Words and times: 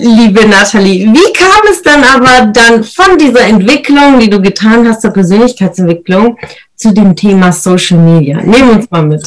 Liebe 0.00 0.46
Nathalie. 0.46 1.06
Wie 1.06 1.32
kam 1.32 1.70
es 1.70 1.82
dann 1.82 2.04
aber 2.04 2.46
dann 2.46 2.84
von 2.84 3.18
dieser 3.18 3.42
Entwicklung, 3.42 4.18
die 4.18 4.30
du 4.30 4.40
getan 4.40 4.88
hast, 4.88 5.02
zur 5.02 5.12
Persönlichkeitsentwicklung, 5.12 6.38
zu 6.74 6.92
dem 6.92 7.14
Thema 7.14 7.52
Social 7.52 7.98
Media? 7.98 8.38
Nehmen 8.38 8.70
uns 8.70 8.90
mal 8.90 9.02
mit. 9.02 9.26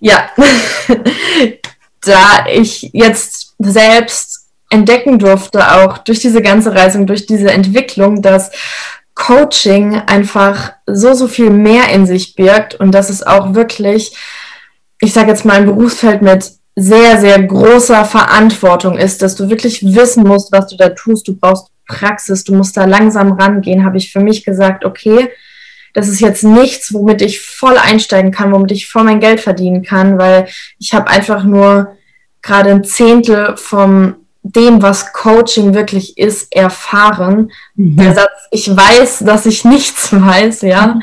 Ja, 0.00 0.30
da 2.00 2.46
ich 2.52 2.90
jetzt 2.92 3.54
selbst 3.58 4.48
entdecken 4.70 5.18
durfte, 5.18 5.72
auch 5.72 5.98
durch 5.98 6.20
diese 6.20 6.42
ganze 6.42 6.74
Reisung, 6.74 7.06
durch 7.06 7.26
diese 7.26 7.50
Entwicklung, 7.50 8.22
dass 8.22 8.50
Coaching 9.14 9.96
einfach 10.06 10.72
so, 10.86 11.12
so 11.12 11.28
viel 11.28 11.50
mehr 11.50 11.90
in 11.90 12.06
sich 12.06 12.34
birgt 12.34 12.74
und 12.74 12.92
dass 12.92 13.10
es 13.10 13.22
auch 13.22 13.54
wirklich, 13.54 14.16
ich 15.00 15.12
sage 15.12 15.28
jetzt 15.28 15.44
mal, 15.44 15.58
ein 15.58 15.66
Berufsfeld 15.66 16.22
mit 16.22 16.52
sehr, 16.74 17.20
sehr 17.20 17.42
großer 17.42 18.04
Verantwortung 18.04 18.96
ist, 18.96 19.22
dass 19.22 19.36
du 19.36 19.50
wirklich 19.50 19.82
wissen 19.82 20.24
musst, 20.24 20.52
was 20.52 20.68
du 20.68 20.76
da 20.76 20.88
tust. 20.90 21.28
Du 21.28 21.36
brauchst 21.36 21.68
Praxis, 21.86 22.44
du 22.44 22.54
musst 22.54 22.76
da 22.76 22.84
langsam 22.84 23.32
rangehen, 23.32 23.84
habe 23.84 23.98
ich 23.98 24.12
für 24.12 24.20
mich 24.20 24.44
gesagt, 24.44 24.84
okay, 24.84 25.28
das 25.92 26.08
ist 26.08 26.20
jetzt 26.20 26.42
nichts, 26.42 26.94
womit 26.94 27.20
ich 27.20 27.40
voll 27.40 27.76
einsteigen 27.76 28.30
kann, 28.30 28.52
womit 28.52 28.72
ich 28.72 28.88
voll 28.88 29.04
mein 29.04 29.20
Geld 29.20 29.40
verdienen 29.40 29.82
kann, 29.82 30.18
weil 30.18 30.48
ich 30.78 30.94
habe 30.94 31.08
einfach 31.08 31.44
nur 31.44 31.96
gerade 32.40 32.70
ein 32.70 32.84
Zehntel 32.84 33.56
vom 33.56 34.21
dem, 34.44 34.82
was 34.82 35.12
Coaching 35.12 35.72
wirklich 35.72 36.18
ist, 36.18 36.52
erfahren. 36.54 37.52
Mhm. 37.76 37.96
Der 37.96 38.14
Satz, 38.14 38.30
ich 38.50 38.76
weiß, 38.76 39.20
dass 39.20 39.46
ich 39.46 39.64
nichts 39.64 40.08
weiß, 40.12 40.62
ja, 40.62 40.98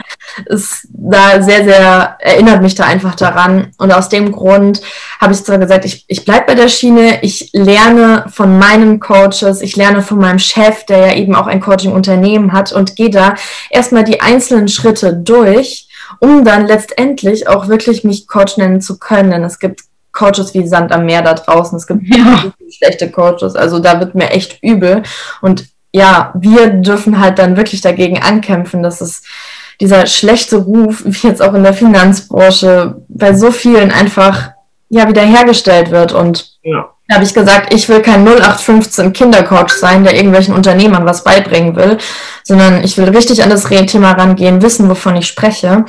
ist 0.45 0.87
da 0.91 1.41
sehr, 1.41 1.63
sehr, 1.63 2.17
erinnert 2.19 2.61
mich 2.61 2.75
da 2.75 2.83
einfach 2.83 3.15
daran. 3.15 3.71
Und 3.77 3.91
aus 3.93 4.09
dem 4.09 4.33
Grund 4.33 4.81
habe 5.21 5.33
ich 5.33 5.43
zwar 5.43 5.57
gesagt, 5.57 5.85
ich, 5.85 6.03
ich 6.07 6.25
bleibe 6.25 6.47
bei 6.47 6.55
der 6.55 6.67
Schiene, 6.67 7.23
ich 7.23 7.51
lerne 7.53 8.25
von 8.29 8.57
meinen 8.57 8.99
Coaches, 8.99 9.61
ich 9.61 9.75
lerne 9.77 10.01
von 10.01 10.19
meinem 10.19 10.39
Chef, 10.39 10.85
der 10.85 10.97
ja 10.97 11.13
eben 11.15 11.33
auch 11.33 11.47
ein 11.47 11.61
Coaching-Unternehmen 11.61 12.51
hat 12.51 12.73
und 12.73 12.97
gehe 12.97 13.09
da 13.09 13.35
erstmal 13.69 14.03
die 14.03 14.19
einzelnen 14.19 14.67
Schritte 14.67 15.13
durch, 15.13 15.87
um 16.19 16.43
dann 16.43 16.67
letztendlich 16.67 17.47
auch 17.47 17.69
wirklich 17.69 18.03
mich 18.03 18.27
Coach 18.27 18.57
nennen 18.57 18.81
zu 18.81 18.99
können. 18.99 19.43
Es 19.43 19.59
gibt 19.59 19.88
Coaches 20.11 20.53
wie 20.53 20.67
Sand 20.67 20.91
am 20.91 21.05
Meer 21.05 21.21
da 21.21 21.33
draußen. 21.33 21.77
Es 21.77 21.87
gibt 21.87 22.03
ja. 22.03 22.51
schlechte 22.69 23.09
Coaches. 23.11 23.55
Also 23.55 23.79
da 23.79 23.99
wird 23.99 24.15
mir 24.15 24.31
echt 24.31 24.61
übel. 24.61 25.03
Und 25.41 25.65
ja, 25.91 26.33
wir 26.35 26.69
dürfen 26.69 27.19
halt 27.19 27.39
dann 27.39 27.57
wirklich 27.57 27.81
dagegen 27.81 28.21
ankämpfen, 28.21 28.83
dass 28.83 29.01
es 29.01 29.23
dieser 29.81 30.07
schlechte 30.07 30.57
Ruf, 30.57 31.03
wie 31.05 31.27
jetzt 31.27 31.41
auch 31.41 31.53
in 31.53 31.63
der 31.63 31.73
Finanzbranche, 31.73 33.01
bei 33.07 33.33
so 33.33 33.51
vielen 33.51 33.91
einfach 33.91 34.51
ja 34.89 35.07
wiederhergestellt 35.07 35.91
wird. 35.91 36.11
Und 36.11 36.57
ja. 36.63 36.89
da 37.07 37.15
habe 37.15 37.23
ich 37.23 37.33
gesagt, 37.33 37.73
ich 37.73 37.87
will 37.87 38.01
kein 38.01 38.27
0815 38.27 39.13
Kindercoach 39.13 39.69
sein, 39.69 40.03
der 40.03 40.15
irgendwelchen 40.15 40.53
Unternehmern 40.53 41.05
was 41.05 41.23
beibringen 41.23 41.75
will, 41.75 41.97
sondern 42.43 42.83
ich 42.83 42.97
will 42.97 43.09
richtig 43.09 43.41
an 43.41 43.49
das 43.49 43.63
Thema 43.63 44.11
rangehen, 44.11 44.61
wissen, 44.61 44.89
wovon 44.89 45.15
ich 45.15 45.27
spreche. 45.27 45.85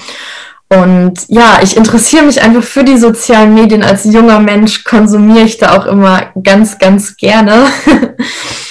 Und 0.72 1.14
ja, 1.26 1.58
ich 1.62 1.76
interessiere 1.76 2.24
mich 2.24 2.42
einfach 2.42 2.62
für 2.62 2.84
die 2.84 2.96
sozialen 2.96 3.54
Medien. 3.54 3.82
Als 3.82 4.04
junger 4.04 4.38
Mensch 4.38 4.84
konsumiere 4.84 5.44
ich 5.44 5.58
da 5.58 5.76
auch 5.76 5.86
immer 5.86 6.30
ganz, 6.42 6.78
ganz 6.78 7.16
gerne. 7.16 7.64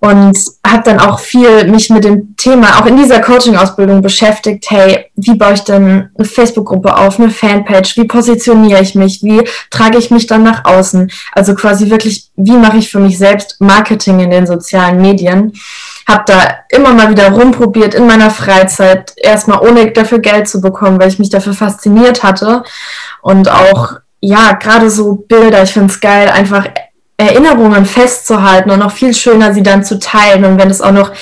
und 0.00 0.36
habe 0.66 0.82
dann 0.84 0.98
auch 0.98 1.18
viel 1.20 1.66
mich 1.66 1.90
mit 1.90 2.04
dem 2.04 2.34
Thema, 2.36 2.80
auch 2.80 2.86
in 2.86 2.96
dieser 2.96 3.20
Coaching-Ausbildung 3.20 4.00
beschäftigt. 4.00 4.64
Hey, 4.70 5.10
wie 5.14 5.34
baue 5.34 5.52
ich 5.52 5.60
denn 5.60 6.08
eine 6.16 6.26
Facebook-Gruppe 6.26 6.96
auf, 6.96 7.18
eine 7.18 7.30
Fanpage? 7.30 7.96
Wie 7.96 8.04
positioniere 8.04 8.80
ich 8.80 8.94
mich? 8.94 9.22
Wie 9.22 9.42
trage 9.70 9.98
ich 9.98 10.10
mich 10.10 10.26
dann 10.26 10.42
nach 10.42 10.64
außen? 10.64 11.10
Also 11.32 11.54
quasi 11.54 11.90
wirklich, 11.90 12.30
wie 12.36 12.56
mache 12.56 12.78
ich 12.78 12.90
für 12.90 13.00
mich 13.00 13.18
selbst 13.18 13.60
Marketing 13.60 14.20
in 14.20 14.30
den 14.30 14.46
sozialen 14.46 15.02
Medien? 15.02 15.52
habe 16.10 16.24
da 16.26 16.58
immer 16.68 16.92
mal 16.92 17.10
wieder 17.10 17.30
rumprobiert 17.30 17.94
in 17.94 18.06
meiner 18.06 18.30
Freizeit, 18.30 19.12
erstmal 19.16 19.60
ohne 19.60 19.90
dafür 19.92 20.18
Geld 20.18 20.48
zu 20.48 20.60
bekommen, 20.60 21.00
weil 21.00 21.08
ich 21.08 21.18
mich 21.18 21.30
dafür 21.30 21.54
fasziniert 21.54 22.22
hatte. 22.22 22.64
Und 23.22 23.50
auch, 23.50 23.92
ja, 24.20 24.52
gerade 24.52 24.90
so 24.90 25.14
Bilder, 25.14 25.62
ich 25.62 25.72
finde 25.72 25.92
es 25.92 26.00
geil, 26.00 26.28
einfach 26.28 26.66
Erinnerungen 27.20 27.84
festzuhalten 27.84 28.70
und 28.70 28.78
noch 28.78 28.92
viel 28.92 29.14
schöner, 29.14 29.52
sie 29.52 29.62
dann 29.62 29.84
zu 29.84 29.98
teilen. 29.98 30.44
Und 30.44 30.58
wenn 30.58 30.70
es 30.70 30.80
auch 30.80 30.92
noch 30.92 31.12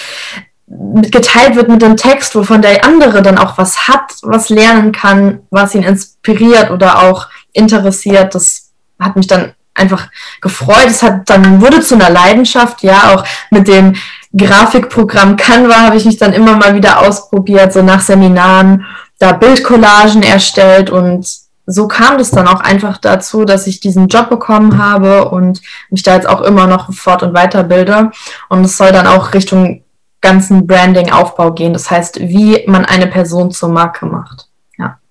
geteilt 0.66 1.56
wird 1.56 1.69
mit 1.69 1.82
dem 1.82 1.97
Text, 1.97 2.34
wovon 2.34 2.62
der 2.62 2.84
andere 2.84 3.22
dann 3.22 3.38
auch 3.38 3.59
was 3.59 3.88
hat, 3.88 4.14
was 4.22 4.48
lernen 4.48 4.92
kann, 4.92 5.41
was 5.50 5.75
ihn 5.75 5.82
inspiriert 5.82 6.70
oder 6.70 7.03
auch 7.03 7.28
interessiert, 7.53 8.34
das 8.34 8.70
hat 9.00 9.16
mich 9.16 9.26
dann 9.26 9.54
einfach 9.75 10.09
gefreut. 10.41 10.86
Es 10.86 11.03
hat 11.03 11.31
dann 11.31 11.60
wurde 11.60 11.81
zu 11.81 11.94
einer 11.94 12.10
Leidenschaft, 12.10 12.82
ja, 12.82 13.15
auch 13.15 13.25
mit 13.50 13.69
dem 13.69 13.94
Grafikprogramm 14.36 15.36
Canva 15.36 15.86
habe 15.86 15.97
ich 15.97 16.04
mich 16.04 16.19
dann 16.19 16.32
immer 16.32 16.56
mal 16.56 16.75
wieder 16.75 17.00
ausprobiert, 17.00 17.72
so 17.72 17.82
nach 17.82 18.00
Seminaren, 18.00 18.84
da 19.19 19.32
Bildcollagen 19.32 20.22
erstellt 20.22 20.91
und 20.91 21.26
so 21.71 21.87
kam 21.87 22.17
das 22.17 22.31
dann 22.31 22.49
auch 22.49 22.61
einfach 22.61 22.97
dazu, 22.97 23.45
dass 23.45 23.67
ich 23.67 23.81
diesen 23.81 24.09
Job 24.09 24.31
bekommen 24.31 24.79
habe 24.79 25.29
und 25.29 25.61
mich 25.91 26.03
da 26.03 26.15
jetzt 26.15 26.29
auch 26.29 26.41
immer 26.41 26.67
noch 26.67 26.93
fort- 26.95 27.23
und 27.23 27.34
weiterbilde. 27.34 28.11
Und 28.49 28.65
es 28.65 28.77
soll 28.77 28.91
dann 28.91 29.06
auch 29.06 29.34
Richtung 29.34 29.83
ganzen 30.23 30.67
Branding-Aufbau 30.67 31.53
gehen. 31.53 31.75
Das 31.75 31.91
heißt, 31.91 32.21
wie 32.21 32.65
man 32.67 32.87
eine 32.87 33.07
Person 33.07 33.51
zur 33.51 33.69
Marke 33.69 34.07
macht. 34.07 34.49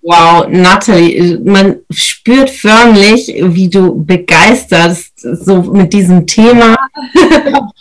Wow, 0.08 0.46
Natalie, 0.48 1.38
man 1.44 1.76
spürt 1.90 2.48
förmlich, 2.48 3.30
wie 3.36 3.68
du 3.68 4.02
begeisterst 4.02 5.17
so 5.20 5.62
mit 5.62 5.92
diesem 5.92 6.26
Thema. 6.26 6.76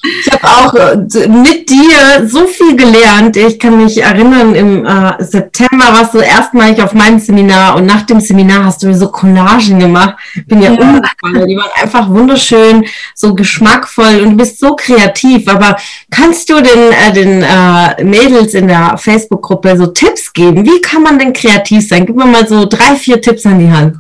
Ich 0.03 0.31
habe 0.31 0.47
auch 0.47 0.73
äh, 0.73 1.27
mit 1.27 1.69
dir 1.69 2.27
so 2.27 2.45
viel 2.47 2.75
gelernt. 2.75 3.35
Ich 3.35 3.59
kann 3.59 3.83
mich 3.83 4.01
erinnern, 4.01 4.55
im 4.55 4.85
äh, 4.85 5.23
September 5.23 5.85
warst 5.91 6.13
du 6.13 6.19
erstmalig 6.19 6.81
auf 6.81 6.93
meinem 6.93 7.19
Seminar 7.19 7.75
und 7.75 7.85
nach 7.85 8.03
dem 8.03 8.19
Seminar 8.19 8.65
hast 8.65 8.83
du 8.83 8.93
so 8.93 9.09
Collagen 9.09 9.79
gemacht. 9.79 10.15
Ich 10.35 10.45
bin 10.45 10.61
ja, 10.61 10.71
ja. 10.71 10.79
umgefallen. 10.79 11.47
Die 11.47 11.57
waren 11.57 11.71
einfach 11.81 12.09
wunderschön, 12.09 12.85
so 13.15 13.33
geschmackvoll 13.33 14.21
und 14.21 14.31
du 14.31 14.37
bist 14.37 14.59
so 14.59 14.75
kreativ. 14.75 15.47
Aber 15.47 15.77
kannst 16.11 16.49
du 16.49 16.55
den, 16.61 16.91
äh, 16.91 17.13
den 17.13 17.43
äh, 17.43 18.03
Mädels 18.03 18.53
in 18.53 18.67
der 18.67 18.97
Facebook-Gruppe 18.97 19.77
so 19.77 19.87
Tipps 19.87 20.31
geben? 20.31 20.65
Wie 20.65 20.81
kann 20.81 21.03
man 21.03 21.19
denn 21.19 21.33
kreativ 21.33 21.87
sein? 21.87 22.05
Gib 22.05 22.15
mir 22.15 22.25
mal 22.25 22.47
so 22.47 22.65
drei, 22.65 22.95
vier 22.95 23.21
Tipps 23.21 23.45
an 23.45 23.59
die 23.59 23.71
Hand. 23.71 23.97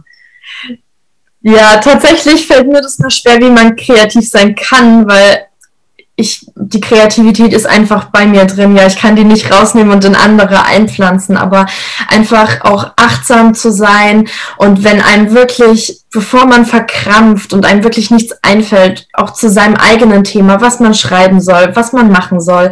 Ja, 1.41 1.77
tatsächlich 1.77 2.47
fällt 2.47 2.67
mir 2.67 2.81
das 2.81 2.99
nur 2.99 3.09
schwer, 3.09 3.39
wie 3.39 3.49
man 3.49 3.75
kreativ 3.75 4.29
sein 4.29 4.55
kann, 4.55 5.07
weil 5.07 5.46
ich, 6.19 6.47
die 6.55 6.81
Kreativität 6.81 7.53
ist 7.53 7.67
einfach 7.67 8.05
bei 8.05 8.25
mir 8.25 8.45
drin. 8.45 8.75
Ja, 8.75 8.87
ich 8.87 8.97
kann 8.97 9.15
die 9.15 9.23
nicht 9.23 9.53
rausnehmen 9.53 9.93
und 9.93 10.03
in 10.03 10.15
andere 10.15 10.65
einpflanzen, 10.65 11.37
aber 11.37 11.67
einfach 12.07 12.61
auch 12.65 12.91
achtsam 12.95 13.53
zu 13.53 13.71
sein 13.71 14.27
und 14.57 14.83
wenn 14.83 14.99
einem 14.99 15.33
wirklich, 15.35 16.01
bevor 16.11 16.47
man 16.47 16.65
verkrampft 16.65 17.53
und 17.53 17.67
einem 17.67 17.83
wirklich 17.83 18.09
nichts 18.09 18.33
einfällt, 18.41 19.07
auch 19.13 19.31
zu 19.33 19.47
seinem 19.47 19.75
eigenen 19.75 20.23
Thema, 20.23 20.59
was 20.59 20.79
man 20.79 20.95
schreiben 20.95 21.39
soll, 21.39 21.75
was 21.75 21.93
man 21.93 22.11
machen 22.11 22.41
soll. 22.41 22.71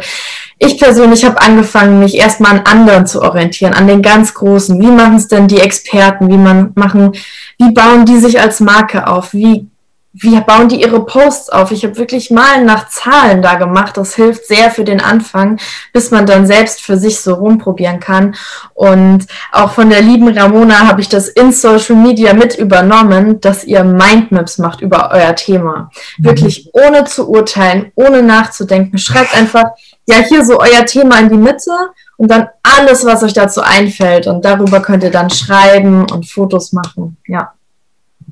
Ich 0.58 0.80
persönlich 0.80 1.24
habe 1.24 1.40
angefangen, 1.40 2.00
mich 2.00 2.16
erstmal 2.16 2.50
an 2.50 2.66
anderen 2.66 3.06
zu 3.06 3.22
orientieren, 3.22 3.74
an 3.74 3.86
den 3.86 4.02
ganz 4.02 4.34
Großen. 4.34 4.80
Wie 4.80 4.90
machen 4.90 5.16
es 5.16 5.28
denn 5.28 5.46
die 5.46 5.60
Experten? 5.60 6.28
Wie 6.28 6.36
man 6.36 6.72
machen, 6.74 7.12
wie 7.58 7.70
bauen 7.70 8.06
die 8.06 8.18
sich 8.18 8.40
als 8.40 8.58
Marke 8.58 9.06
auf? 9.06 9.32
Wie 9.34 9.68
wie 10.18 10.40
bauen 10.40 10.68
die 10.68 10.80
ihre 10.80 11.04
Posts 11.04 11.50
auf? 11.50 11.72
Ich 11.72 11.84
habe 11.84 11.98
wirklich 11.98 12.30
mal 12.30 12.64
nach 12.64 12.88
Zahlen 12.88 13.42
da 13.42 13.56
gemacht. 13.56 13.96
Das 13.96 14.14
hilft 14.14 14.46
sehr 14.46 14.70
für 14.70 14.84
den 14.84 15.00
Anfang, 15.00 15.58
bis 15.92 16.10
man 16.10 16.24
dann 16.24 16.46
selbst 16.46 16.80
für 16.80 16.96
sich 16.96 17.20
so 17.20 17.34
rumprobieren 17.34 18.00
kann. 18.00 18.34
Und 18.72 19.26
auch 19.52 19.72
von 19.72 19.90
der 19.90 20.00
lieben 20.00 20.28
Ramona 20.28 20.86
habe 20.88 21.02
ich 21.02 21.10
das 21.10 21.28
in 21.28 21.52
Social 21.52 21.96
Media 21.96 22.32
mit 22.32 22.56
übernommen, 22.56 23.40
dass 23.40 23.64
ihr 23.64 23.84
Mindmaps 23.84 24.56
macht 24.56 24.80
über 24.80 25.10
euer 25.12 25.34
Thema. 25.34 25.90
Mhm. 26.16 26.24
Wirklich 26.24 26.70
ohne 26.72 27.04
zu 27.04 27.28
urteilen, 27.28 27.92
ohne 27.94 28.22
nachzudenken. 28.22 28.96
Schreibt 28.96 29.36
einfach, 29.36 29.64
ja, 30.06 30.16
hier 30.16 30.44
so 30.44 30.58
euer 30.58 30.86
Thema 30.86 31.18
in 31.18 31.28
die 31.28 31.36
Mitte 31.36 31.72
und 32.16 32.30
dann 32.30 32.48
alles, 32.62 33.04
was 33.04 33.22
euch 33.22 33.34
dazu 33.34 33.60
einfällt. 33.60 34.26
Und 34.28 34.46
darüber 34.46 34.80
könnt 34.80 35.02
ihr 35.02 35.10
dann 35.10 35.28
schreiben 35.28 36.06
und 36.10 36.30
Fotos 36.30 36.72
machen. 36.72 37.18
Ja. 37.26 37.52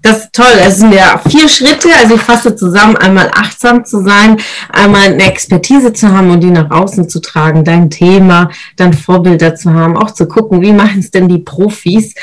Das 0.05 0.19
ist 0.19 0.35
toll. 0.35 0.53
Es 0.61 0.77
sind 0.77 0.93
ja 0.93 1.19
vier 1.27 1.49
Schritte. 1.49 1.89
Also 1.99 2.17
ich 2.17 2.21
fasse 2.21 2.55
zusammen, 2.55 2.95
einmal 2.99 3.31
achtsam 3.35 3.87
zu 3.87 4.03
sein, 4.03 4.37
einmal 4.71 5.05
eine 5.05 5.25
Expertise 5.25 5.95
zu 5.95 6.13
haben 6.13 6.31
und 6.31 6.41
die 6.41 6.51
nach 6.51 6.71
außen 6.71 7.09
zu 7.09 7.21
tragen, 7.21 7.65
dein 7.65 7.89
Thema, 7.89 8.51
dann 8.77 8.93
Vorbilder 8.93 9.55
zu 9.55 9.73
haben, 9.73 9.97
auch 9.97 10.11
zu 10.11 10.29
gucken, 10.29 10.61
wie 10.61 10.75
machen 10.75 11.01
es 11.01 11.11
denn 11.11 11.27
die 11.27 11.39
Profis 11.39 12.15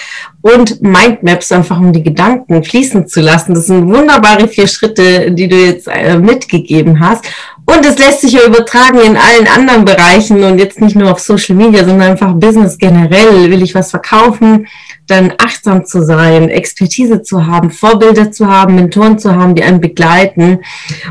und 0.42 0.80
Mindmaps 0.84 1.52
einfach, 1.52 1.80
um 1.80 1.92
die 1.92 2.04
Gedanken 2.04 2.64
fließen 2.64 3.08
zu 3.08 3.20
lassen. 3.20 3.56
Das 3.56 3.66
sind 3.66 3.88
wunderbare 3.88 4.48
vier 4.48 4.68
Schritte, 4.68 5.32
die 5.32 5.48
du 5.48 5.56
jetzt 5.56 5.88
äh, 5.88 6.20
mitgegeben 6.20 7.00
hast. 7.00 7.26
Und 7.66 7.84
es 7.84 7.98
lässt 7.98 8.22
sich 8.22 8.34
ja 8.34 8.46
übertragen 8.46 9.00
in 9.00 9.18
allen 9.18 9.48
anderen 9.48 9.86
Bereichen 9.86 10.44
und 10.44 10.60
jetzt 10.60 10.82
nicht 10.82 10.96
nur 10.96 11.12
auf 11.12 11.20
Social 11.20 11.56
Media, 11.56 11.84
sondern 11.84 12.12
einfach 12.12 12.34
Business 12.34 12.78
generell. 12.78 13.50
Will 13.50 13.64
ich 13.64 13.74
was 13.74 13.90
verkaufen? 13.90 14.68
Dann 15.08 15.34
achtsam 15.38 15.86
zu 15.86 16.04
sein, 16.04 16.50
Expertise 16.50 17.22
zu 17.22 17.46
haben, 17.46 17.70
Vorbilder 17.70 18.32
zu 18.32 18.48
haben, 18.48 18.76
Mentoren 18.76 19.20
zu 19.20 19.36
haben, 19.36 19.56
die 19.56 19.64
einen 19.64 19.82
begleiten 19.82 20.60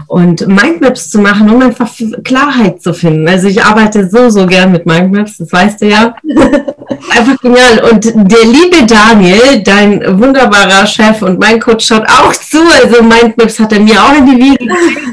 und 0.06 0.46
Mindmaps 0.46 1.10
zu 1.10 1.18
machen, 1.18 1.50
um 1.50 1.60
einfach 1.60 1.90
Klarheit 2.24 2.80
zu 2.82 2.94
finden. 2.94 3.28
Also 3.28 3.48
ich 3.48 3.62
arbeite 3.62 4.08
so, 4.08 4.30
so 4.30 4.46
gern 4.46 4.72
mit 4.72 4.86
Mindmaps, 4.86 5.38
das 5.38 5.52
weißt 5.52 5.82
du 5.82 5.86
ja. 5.86 6.14
einfach 7.10 7.40
genial. 7.40 7.84
Und 7.90 8.04
der 8.06 8.44
liebe 8.44 8.86
Daniel, 8.86 9.62
dein 9.62 10.20
wunderbarer 10.20 10.86
Chef 10.86 11.22
und 11.22 11.38
mein 11.38 11.60
Coach 11.60 11.86
schaut 11.86 12.08
auch 12.08 12.32
zu. 12.32 12.58
Also 12.82 13.02
Mindmaps 13.02 13.58
hat 13.58 13.72
er 13.72 13.80
mir 13.80 14.02
auch 14.02 14.16
in 14.16 14.26
die 14.26 14.36
Wiege 14.36 14.70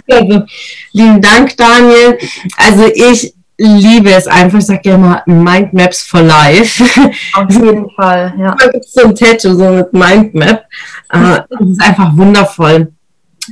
also, 0.09 0.43
lieben 0.91 1.21
Dank, 1.21 1.55
Daniel. 1.57 2.17
Also 2.57 2.85
ich 2.93 3.33
liebe 3.57 4.11
es 4.11 4.27
einfach. 4.27 4.59
Ich 4.59 4.65
sage 4.65 4.81
ja 4.85 4.95
immer 4.95 5.23
Mindmaps 5.25 6.03
for 6.03 6.21
Life. 6.21 6.83
Auf 7.33 7.49
jeden 7.49 7.89
Fall, 7.91 8.33
ja. 8.37 8.55
Da 8.55 8.67
gibt 8.67 8.85
so 8.85 9.03
ein 9.05 9.15
Tattoo 9.15 9.53
so 9.53 9.69
mit 9.69 9.93
Mindmap. 9.93 10.65
Äh, 11.11 11.39
das 11.49 11.69
ist 11.69 11.81
einfach 11.81 12.15
wundervoll. 12.15 12.93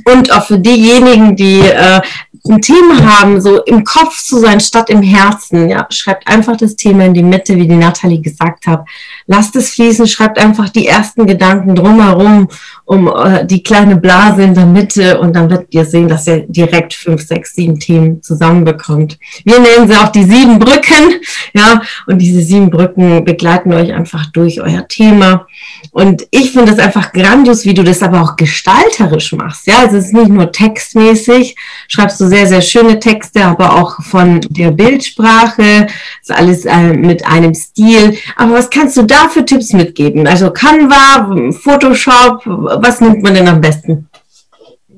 Und 0.04 0.30
auch 0.30 0.46
für 0.46 0.58
diejenigen, 0.58 1.34
die 1.36 1.60
äh, 1.60 2.00
ein 2.48 2.60
Thema 2.60 3.04
haben, 3.04 3.40
so 3.40 3.62
im 3.64 3.82
Kopf 3.84 4.22
zu 4.22 4.38
sein 4.38 4.60
statt 4.60 4.90
im 4.90 5.02
Herzen, 5.02 5.68
ja, 5.68 5.86
schreibt 5.90 6.28
einfach 6.28 6.56
das 6.56 6.76
Thema 6.76 7.06
in 7.06 7.14
die 7.14 7.22
Mitte, 7.22 7.56
wie 7.56 7.66
die 7.66 7.76
Nathalie 7.76 8.20
gesagt 8.20 8.66
hat. 8.66 8.84
Lasst 9.26 9.56
es 9.56 9.70
fließen, 9.70 10.06
schreibt 10.06 10.38
einfach 10.38 10.68
die 10.68 10.86
ersten 10.86 11.26
Gedanken 11.26 11.74
drumherum, 11.74 12.48
um 12.86 13.08
äh, 13.08 13.44
die 13.44 13.62
kleine 13.62 13.96
Blase 13.96 14.42
in 14.42 14.54
der 14.54 14.64
Mitte 14.64 15.18
und 15.18 15.36
dann 15.36 15.50
werdet 15.50 15.74
ihr 15.74 15.84
sehen, 15.84 16.08
dass 16.08 16.26
ihr 16.26 16.46
direkt 16.48 16.94
fünf, 16.94 17.26
sechs, 17.26 17.54
sieben 17.54 17.78
Themen 17.78 18.22
zusammenbekommt. 18.22 19.18
Wir 19.44 19.60
nennen 19.60 19.88
sie 19.88 19.96
auch 19.96 20.08
die 20.08 20.24
sieben 20.24 20.58
Brücken, 20.58 21.20
ja, 21.52 21.82
und 22.06 22.18
diese 22.18 22.40
sieben 22.40 22.70
Brücken 22.70 23.24
begleiten 23.24 23.72
euch 23.74 23.92
einfach 23.92 24.26
durch 24.32 24.62
euer 24.62 24.88
Thema. 24.88 25.46
Und 25.90 26.26
ich 26.30 26.52
finde 26.52 26.72
es 26.72 26.78
einfach 26.78 27.12
grandios, 27.12 27.64
wie 27.64 27.74
du 27.74 27.82
das 27.82 28.02
aber 28.02 28.22
auch 28.22 28.36
gestalterisch 28.36 29.32
machst, 29.32 29.66
ja, 29.66 29.80
also 29.80 29.96
es 29.96 30.06
ist 30.06 30.14
nicht 30.14 30.28
nur 30.28 30.50
textmäßig, 30.52 31.54
schreibst 31.88 32.20
du 32.20 32.26
sehr 32.26 32.46
sehr, 32.46 32.60
sehr 32.60 32.62
schöne 32.62 32.98
Texte, 32.98 33.44
aber 33.44 33.76
auch 33.76 34.02
von 34.02 34.40
der 34.50 34.70
Bildsprache, 34.70 35.86
ist 36.20 36.32
alles 36.32 36.64
äh, 36.64 36.92
mit 36.92 37.26
einem 37.26 37.54
Stil. 37.54 38.16
Aber 38.36 38.54
was 38.54 38.70
kannst 38.70 38.96
du 38.96 39.02
da 39.02 39.28
für 39.28 39.44
Tipps 39.44 39.72
mitgeben? 39.72 40.26
Also 40.26 40.50
Canva, 40.50 41.34
Photoshop, 41.52 42.46
was 42.82 43.00
nimmt 43.00 43.22
man 43.22 43.34
denn 43.34 43.48
am 43.48 43.60
besten? 43.60 44.08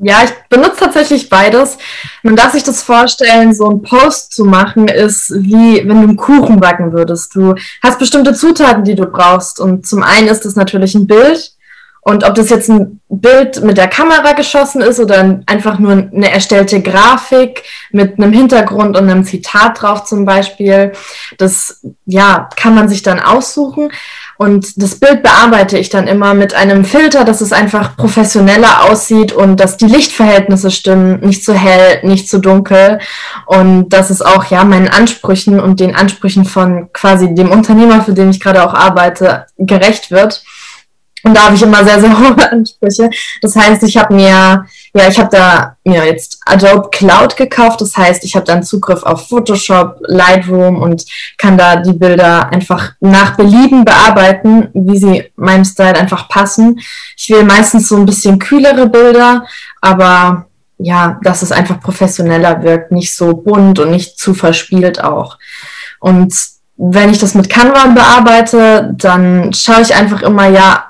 Ja, 0.01 0.23
ich 0.23 0.31
benutze 0.49 0.77
tatsächlich 0.79 1.29
beides. 1.29 1.77
Man 2.23 2.37
darf 2.37 2.53
sich 2.53 2.63
das 2.63 2.83
vorstellen, 2.83 3.53
so 3.53 3.69
ein 3.69 3.83
Post 3.83 4.33
zu 4.33 4.45
machen 4.45 4.87
ist 4.87 5.33
wie 5.35 5.79
wenn 5.79 6.03
du 6.03 6.09
einen 6.09 6.17
Kuchen 6.17 6.61
backen 6.61 6.93
würdest. 6.93 7.35
Du 7.35 7.55
hast 7.83 7.99
bestimmte 7.99 8.33
Zutaten, 8.33 8.85
die 8.85 8.95
du 8.95 9.07
brauchst. 9.07 9.59
Und 9.59 9.87
zum 9.87 10.05
einen 10.05 10.29
ist 10.29 10.47
es 10.47 10.55
natürlich 10.55 10.95
ein 10.95 11.09
Bild, 11.09 11.53
und 12.09 12.25
ob 12.25 12.35
das 12.37 12.49
jetzt 12.49 12.71
ein 12.71 13.03
Bild 13.11 13.63
mit 13.63 13.77
der 13.77 13.87
Kamera 13.87 14.33
geschossen 14.33 14.81
ist 14.81 14.99
oder 14.99 15.41
einfach 15.45 15.79
nur 15.79 15.93
eine 15.93 16.31
erstellte 16.31 16.81
Grafik 16.81 17.65
mit 17.91 18.19
einem 18.19 18.33
Hintergrund 18.33 18.97
und 18.97 19.11
einem 19.11 19.25
Zitat 19.25 19.83
drauf 19.83 20.05
zum 20.05 20.25
Beispiel, 20.25 20.93
das 21.37 21.83
ja, 22.07 22.49
kann 22.57 22.75
man 22.75 22.89
sich 22.89 23.03
dann 23.03 23.21
aussuchen. 23.21 23.91
Und 24.39 24.83
das 24.83 24.95
Bild 24.95 25.23
bearbeite 25.23 25.77
ich 25.77 25.91
dann 25.91 26.07
immer 26.07 26.33
mit 26.33 26.55
einem 26.55 26.87
Filter, 26.87 27.27
dass 27.27 27.43
es 27.43 27.53
einfach 27.53 27.95
professioneller 27.99 28.85
aussieht 28.85 29.33
und 29.33 29.61
dass 29.61 29.77
die 29.77 29.85
Lichtverhältnisse 29.85 30.71
stimmen, 30.71 31.21
nicht 31.21 31.45
zu 31.45 31.53
hell, 31.53 32.01
nicht 32.05 32.31
zu 32.31 32.39
dunkel. 32.39 33.01
Und 33.45 33.91
dass 33.91 34.09
es 34.09 34.23
auch 34.23 34.47
ja 34.47 34.65
meinen 34.65 34.89
Ansprüchen 34.89 35.61
und 35.61 35.79
den 35.81 35.95
Ansprüchen 35.95 36.47
von 36.47 36.91
quasi 36.95 37.35
dem 37.35 37.51
Unternehmer, 37.51 38.03
für 38.03 38.15
den 38.15 38.31
ich 38.31 38.41
gerade 38.41 38.65
auch 38.67 38.73
arbeite, 38.73 39.45
gerecht 39.59 40.11
wird. 40.11 40.43
Und 41.25 41.35
da 41.35 41.45
habe 41.45 41.55
ich 41.55 41.63
immer 41.63 41.85
sehr, 41.85 42.01
sehr 42.01 42.19
hohe 42.19 42.51
Ansprüche. 42.51 43.11
Das 43.43 43.57
heißt, 43.57 43.83
ich 43.83 43.97
habe 43.97 44.15
mir, 44.15 44.67
ja, 44.95 45.09
ich 45.09 45.19
habe 45.19 45.29
da 45.31 45.77
mir 45.85 46.05
jetzt 46.05 46.41
Adobe 46.47 46.89
Cloud 46.91 47.37
gekauft. 47.37 47.81
Das 47.81 47.97
heißt, 47.97 48.25
ich 48.25 48.35
habe 48.35 48.45
dann 48.45 48.63
Zugriff 48.63 49.03
auf 49.03 49.29
Photoshop, 49.29 49.97
Lightroom 50.07 50.77
und 50.77 51.05
kann 51.37 51.59
da 51.59 51.77
die 51.77 51.93
Bilder 51.93 52.51
einfach 52.51 52.93
nach 53.01 53.37
Belieben 53.37 53.85
bearbeiten, 53.85 54.69
wie 54.75 54.99
sie 54.99 55.33
meinem 55.37 55.65
Style 55.65 55.97
einfach 55.97 56.29
passen. 56.29 56.81
Ich 57.17 57.29
will 57.31 57.45
meistens 57.45 57.89
so 57.89 57.97
ein 57.97 58.07
bisschen 58.07 58.39
kühlere 58.39 58.89
Bilder, 58.89 59.47
aber 59.81 60.47
ja, 60.79 61.19
dass 61.25 61.43
es 61.43 61.51
einfach 61.51 61.81
professioneller 61.81 62.63
wirkt, 62.63 62.93
nicht 62.93 63.15
so 63.15 63.35
bunt 63.35 63.81
und 63.81 63.91
nicht 63.91 64.19
zu 64.19 64.33
verspielt 64.33 65.03
auch. 65.03 65.39
Und 65.99 66.33
wenn 66.77 67.11
ich 67.11 67.19
das 67.19 67.35
mit 67.35 67.49
Canva 67.49 67.89
bearbeite, 67.89 68.95
dann 68.97 69.53
schaue 69.53 69.83
ich 69.83 69.95
einfach 69.97 70.23
immer, 70.23 70.47
ja, 70.49 70.88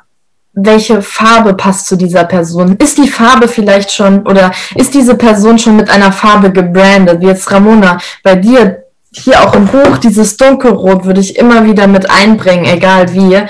welche 0.65 1.03
Farbe 1.03 1.55
passt 1.55 1.87
zu 1.87 1.97
dieser 1.97 2.25
Person? 2.25 2.77
Ist 2.77 2.99
die 2.99 3.09
Farbe 3.09 3.49
vielleicht 3.49 3.93
schon 3.93 4.27
oder 4.27 4.51
ist 4.75 4.95
diese 4.95 5.15
Person 5.15 5.59
schon 5.59 5.77
mit 5.77 5.91
einer 5.91 6.13
Farbe 6.13 6.51
gebrandet? 6.51 7.21
Wie 7.21 7.27
jetzt 7.27 7.51
Ramona, 7.51 7.99
bei 8.23 8.35
dir 8.35 8.85
hier 9.11 9.43
auch 9.43 9.55
im 9.55 9.67
Buch, 9.67 9.99
dieses 9.99 10.37
Dunkelrot 10.37 11.05
würde 11.05 11.21
ich 11.21 11.37
immer 11.37 11.65
wieder 11.65 11.87
mit 11.87 12.11
einbringen, 12.11 12.67
egal 12.67 13.13
wie. 13.13 13.43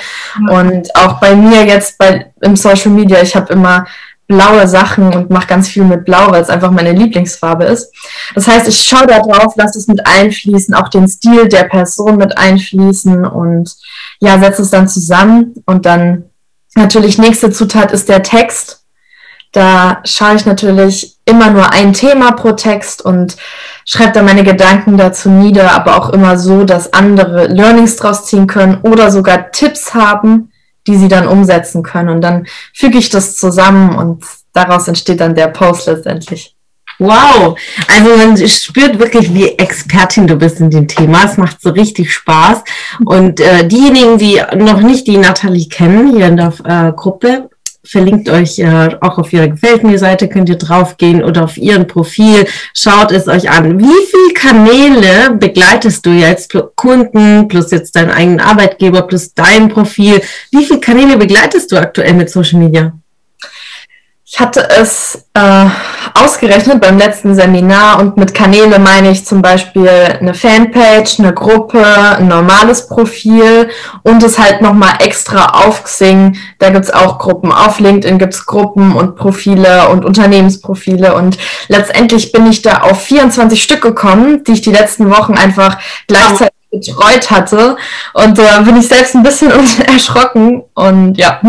Und 0.50 0.94
auch 0.94 1.18
bei 1.20 1.34
mir 1.34 1.64
jetzt 1.64 1.98
bei, 1.98 2.26
im 2.42 2.54
Social 2.54 2.92
Media, 2.92 3.20
ich 3.20 3.34
habe 3.34 3.52
immer 3.52 3.86
blaue 4.28 4.68
Sachen 4.68 5.12
und 5.14 5.30
mache 5.30 5.46
ganz 5.46 5.68
viel 5.68 5.84
mit 5.84 6.04
Blau, 6.04 6.30
weil 6.30 6.42
es 6.42 6.50
einfach 6.50 6.70
meine 6.70 6.92
Lieblingsfarbe 6.92 7.64
ist. 7.64 7.92
Das 8.34 8.46
heißt, 8.46 8.68
ich 8.68 8.78
schaue 8.78 9.06
da 9.06 9.20
drauf, 9.20 9.54
lasse 9.56 9.78
es 9.78 9.88
mit 9.88 10.06
einfließen, 10.06 10.74
auch 10.74 10.88
den 10.88 11.08
Stil 11.08 11.48
der 11.48 11.64
Person 11.64 12.18
mit 12.18 12.36
einfließen 12.36 13.24
und 13.24 13.74
ja, 14.20 14.38
setze 14.38 14.62
es 14.62 14.70
dann 14.70 14.86
zusammen 14.86 15.54
und 15.64 15.86
dann 15.86 16.27
Natürlich 16.74 17.18
nächste 17.18 17.50
Zutat 17.50 17.92
ist 17.92 18.08
der 18.08 18.22
Text. 18.22 18.84
Da 19.52 20.00
schaue 20.04 20.36
ich 20.36 20.44
natürlich 20.44 21.18
immer 21.24 21.50
nur 21.50 21.72
ein 21.72 21.94
Thema 21.94 22.32
pro 22.32 22.52
Text 22.52 23.02
und 23.02 23.36
schreibe 23.86 24.12
dann 24.12 24.26
meine 24.26 24.44
Gedanken 24.44 24.98
dazu 24.98 25.30
nieder, 25.30 25.72
aber 25.72 25.96
auch 25.96 26.10
immer 26.10 26.38
so, 26.38 26.64
dass 26.64 26.92
andere 26.92 27.46
Learnings 27.46 27.96
draus 27.96 28.26
ziehen 28.26 28.46
können 28.46 28.78
oder 28.82 29.10
sogar 29.10 29.50
Tipps 29.50 29.94
haben, 29.94 30.52
die 30.86 30.96
sie 30.96 31.08
dann 31.08 31.26
umsetzen 31.26 31.82
können. 31.82 32.10
Und 32.10 32.20
dann 32.20 32.46
füge 32.74 32.98
ich 32.98 33.08
das 33.08 33.36
zusammen 33.36 33.96
und 33.96 34.24
daraus 34.52 34.86
entsteht 34.86 35.20
dann 35.20 35.34
der 35.34 35.48
Post 35.48 35.86
letztendlich. 35.86 36.57
Wow, 36.98 37.56
also 37.86 38.16
man 38.16 38.36
spürt 38.48 38.98
wirklich, 38.98 39.32
wie 39.32 39.50
Expertin 39.50 40.26
du 40.26 40.34
bist 40.34 40.58
in 40.58 40.70
dem 40.70 40.88
Thema. 40.88 41.24
Es 41.24 41.36
macht 41.36 41.62
so 41.62 41.70
richtig 41.70 42.12
Spaß. 42.12 42.64
Und 43.04 43.38
äh, 43.38 43.66
diejenigen, 43.66 44.18
die 44.18 44.40
noch 44.56 44.80
nicht 44.80 45.06
die 45.06 45.16
Nathalie 45.16 45.68
kennen, 45.68 46.16
hier 46.16 46.26
in 46.26 46.36
der 46.36 46.52
äh, 46.64 46.92
Gruppe, 46.92 47.50
verlinkt 47.84 48.28
euch 48.28 48.58
äh, 48.58 48.96
auch 49.00 49.18
auf 49.18 49.32
ihrer 49.32 49.48
Gefällt 49.48 49.84
mir 49.84 49.98
Seite, 49.98 50.28
könnt 50.28 50.48
ihr 50.48 50.56
draufgehen 50.56 51.22
oder 51.22 51.44
auf 51.44 51.56
ihren 51.56 51.86
Profil, 51.86 52.46
schaut 52.74 53.12
es 53.12 53.28
euch 53.28 53.48
an. 53.48 53.78
Wie 53.78 54.06
viele 54.10 54.34
Kanäle 54.34 55.36
begleitest 55.38 56.04
du 56.04 56.10
jetzt, 56.10 56.52
Kunden 56.74 57.48
plus 57.48 57.70
jetzt 57.70 57.94
deinen 57.96 58.10
eigenen 58.10 58.40
Arbeitgeber 58.40 59.02
plus 59.02 59.32
dein 59.34 59.68
Profil? 59.68 60.20
Wie 60.50 60.64
viele 60.64 60.80
Kanäle 60.80 61.16
begleitest 61.16 61.70
du 61.70 61.76
aktuell 61.76 62.14
mit 62.14 62.28
Social 62.28 62.58
Media? 62.58 62.92
Ich 64.30 64.38
hatte 64.38 64.68
es 64.68 65.24
äh, 65.32 65.64
ausgerechnet 66.12 66.82
beim 66.82 66.98
letzten 66.98 67.34
Seminar 67.34 67.98
und 67.98 68.18
mit 68.18 68.34
Kanäle 68.34 68.78
meine 68.78 69.10
ich 69.10 69.24
zum 69.24 69.40
Beispiel 69.40 69.88
eine 69.88 70.34
Fanpage, 70.34 71.18
eine 71.18 71.32
Gruppe, 71.32 71.82
ein 71.82 72.28
normales 72.28 72.88
Profil 72.88 73.70
und 74.02 74.22
es 74.22 74.38
halt 74.38 74.60
nochmal 74.60 74.96
extra 74.98 75.64
auf 75.66 75.82
Xing. 75.82 76.36
Da 76.58 76.68
gibt's 76.68 76.90
auch 76.90 77.18
Gruppen. 77.18 77.50
Auf 77.50 77.80
LinkedIn 77.80 78.18
gibt's 78.18 78.44
Gruppen 78.44 78.94
und 78.94 79.16
Profile 79.16 79.88
und 79.88 80.04
Unternehmensprofile 80.04 81.14
und 81.14 81.38
letztendlich 81.68 82.30
bin 82.30 82.46
ich 82.46 82.60
da 82.60 82.82
auf 82.82 83.00
24 83.04 83.62
Stück 83.62 83.80
gekommen, 83.80 84.44
die 84.44 84.52
ich 84.52 84.60
die 84.60 84.72
letzten 84.72 85.10
Wochen 85.10 85.38
einfach 85.38 85.78
gleichzeitig 86.06 86.52
betreut 86.70 87.30
hatte 87.30 87.78
und 88.12 88.36
da 88.36 88.58
äh, 88.58 88.62
bin 88.62 88.76
ich 88.76 88.88
selbst 88.88 89.14
ein 89.14 89.22
bisschen 89.22 89.50
erschrocken 89.86 90.64
und 90.74 91.16
ja. 91.16 91.40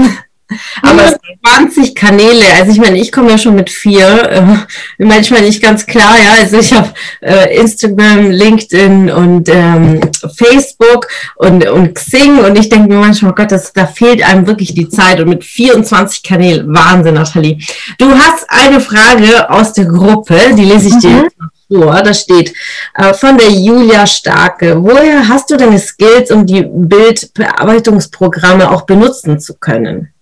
Aber 0.82 1.16
20 1.46 1.96
Kanäle, 2.00 2.46
also 2.58 2.72
ich 2.72 2.80
meine, 2.80 3.00
ich 3.00 3.12
komme 3.12 3.30
ja 3.30 3.38
schon 3.38 3.56
mit 3.56 3.70
vier, 3.70 4.30
äh, 4.30 5.04
manchmal 5.04 5.42
nicht 5.42 5.62
ganz 5.62 5.86
klar, 5.86 6.18
ja, 6.18 6.34
also 6.34 6.58
ich 6.58 6.74
habe 6.74 6.90
äh, 7.22 7.56
Instagram, 7.58 8.32
LinkedIn 8.32 9.12
und 9.12 9.50
ähm, 9.50 10.02
Facebook 10.36 11.08
und, 11.36 11.68
und 11.68 11.94
Xing. 11.94 12.40
Und 12.40 12.58
ich 12.58 12.70
denke 12.70 12.90
mir 12.90 13.00
manchmal, 13.00 13.32
oh 13.32 13.36
Gott, 13.36 13.52
das, 13.52 13.74
da 13.74 13.86
fehlt 13.86 14.24
einem 14.24 14.48
wirklich 14.48 14.74
die 14.74 14.90
Zeit. 14.90 15.20
Und 15.20 15.30
mit 15.30 15.44
24 15.44 16.24
Kanälen, 16.24 16.74
Wahnsinn, 16.74 17.16
Nathalie. 17.16 17.60
Du 17.98 18.10
hast 18.12 18.46
eine 18.50 18.80
Frage 18.80 19.50
aus 19.50 19.74
der 19.74 19.86
Gruppe, 19.86 20.40
die 20.58 20.66
lese 20.66 20.90
ich 20.90 20.98
dir 20.98 21.10
mhm. 21.10 21.82
vor, 21.82 22.02
da 22.02 22.14
steht 22.14 22.54
äh, 22.96 23.14
von 23.14 23.38
der 23.38 23.52
Julia 23.52 24.08
Starke, 24.08 24.82
woher 24.82 25.28
hast 25.28 25.52
du 25.52 25.58
deine 25.58 25.80
Skills, 25.80 26.32
um 26.32 26.46
die 26.46 26.66
Bildbearbeitungsprogramme 26.68 28.72
auch 28.72 28.84
benutzen 28.84 29.40
zu 29.40 29.56
können? 29.56 30.14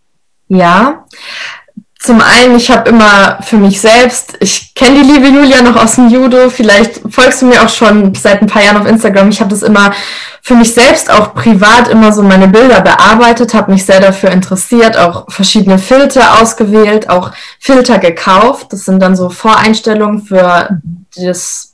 Ja, 0.50 1.06
zum 2.00 2.22
einen, 2.22 2.56
ich 2.56 2.70
habe 2.70 2.90
immer 2.90 3.40
für 3.42 3.58
mich 3.58 3.82
selbst, 3.82 4.38
ich 4.40 4.74
kenne 4.76 5.02
die 5.02 5.12
liebe 5.12 5.28
Julia 5.28 5.62
noch 5.62 5.76
aus 5.76 5.96
dem 5.96 6.10
Judo, 6.10 6.50
vielleicht 6.50 7.02
folgst 7.10 7.42
du 7.42 7.48
mir 7.48 7.62
auch 7.64 7.70
schon 7.70 8.14
seit 8.14 8.42
ein 8.42 8.48
paar 8.48 8.64
Jahren 8.64 8.78
auf 8.78 8.88
Instagram. 8.88 9.30
Ich 9.30 9.42
habe 9.42 9.50
das 9.50 9.64
immer 9.64 9.92
für 10.42 10.56
mich 10.56 10.74
selbst 10.74 11.12
auch 11.12 11.34
privat 11.34 11.90
immer 11.90 12.14
so 12.14 12.22
meine 12.22 12.48
Bilder 12.48 12.82
bearbeitet, 12.82 13.54
habe 13.54 13.72
mich 13.72 13.86
sehr 13.86 14.00
dafür 14.00 14.30
interessiert, 14.30 14.96
auch 14.96 15.30
verschiedene 15.30 15.80
Filter 15.80 16.40
ausgewählt, 16.40 17.10
auch 17.10 17.32
Filter 17.60 17.98
gekauft. 17.98 18.68
Das 18.72 18.86
sind 18.86 19.02
dann 19.02 19.16
so 19.16 19.30
Voreinstellungen 19.30 20.22
für 20.22 20.80
das 21.16 21.67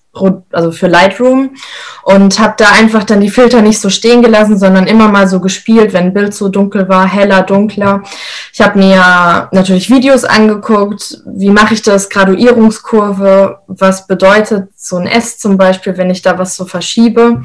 also 0.52 0.72
für 0.72 0.88
Lightroom 0.88 1.56
und 2.04 2.40
habe 2.40 2.54
da 2.58 2.70
einfach 2.72 3.04
dann 3.04 3.20
die 3.20 3.32
Filter 3.32 3.64
nicht 3.64 3.80
so 3.80 3.90
stehen 3.90 4.22
gelassen, 4.22 4.60
sondern 4.60 4.86
immer 4.86 5.08
mal 5.08 5.28
so 5.28 5.40
gespielt, 5.40 5.92
wenn 5.94 6.06
ein 6.06 6.14
Bild 6.14 6.36
so 6.36 6.50
dunkel 6.50 6.88
war, 6.88 7.08
heller, 7.08 7.42
dunkler. 7.42 8.04
Ich 8.52 8.62
habe 8.62 8.78
mir 8.78 9.50
natürlich 9.52 9.90
Videos 9.90 10.24
angeguckt, 10.24 11.24
wie 11.26 11.50
mache 11.50 11.74
ich 11.74 11.82
das, 11.82 12.10
Graduierungskurve, 12.10 13.60
was 13.68 14.06
bedeutet 14.06 14.70
so 14.76 14.98
ein 14.98 15.08
S 15.08 15.40
zum 15.40 15.58
Beispiel, 15.58 15.98
wenn 15.98 16.12
ich 16.12 16.22
da 16.22 16.38
was 16.38 16.56
so 16.56 16.66
verschiebe. 16.66 17.42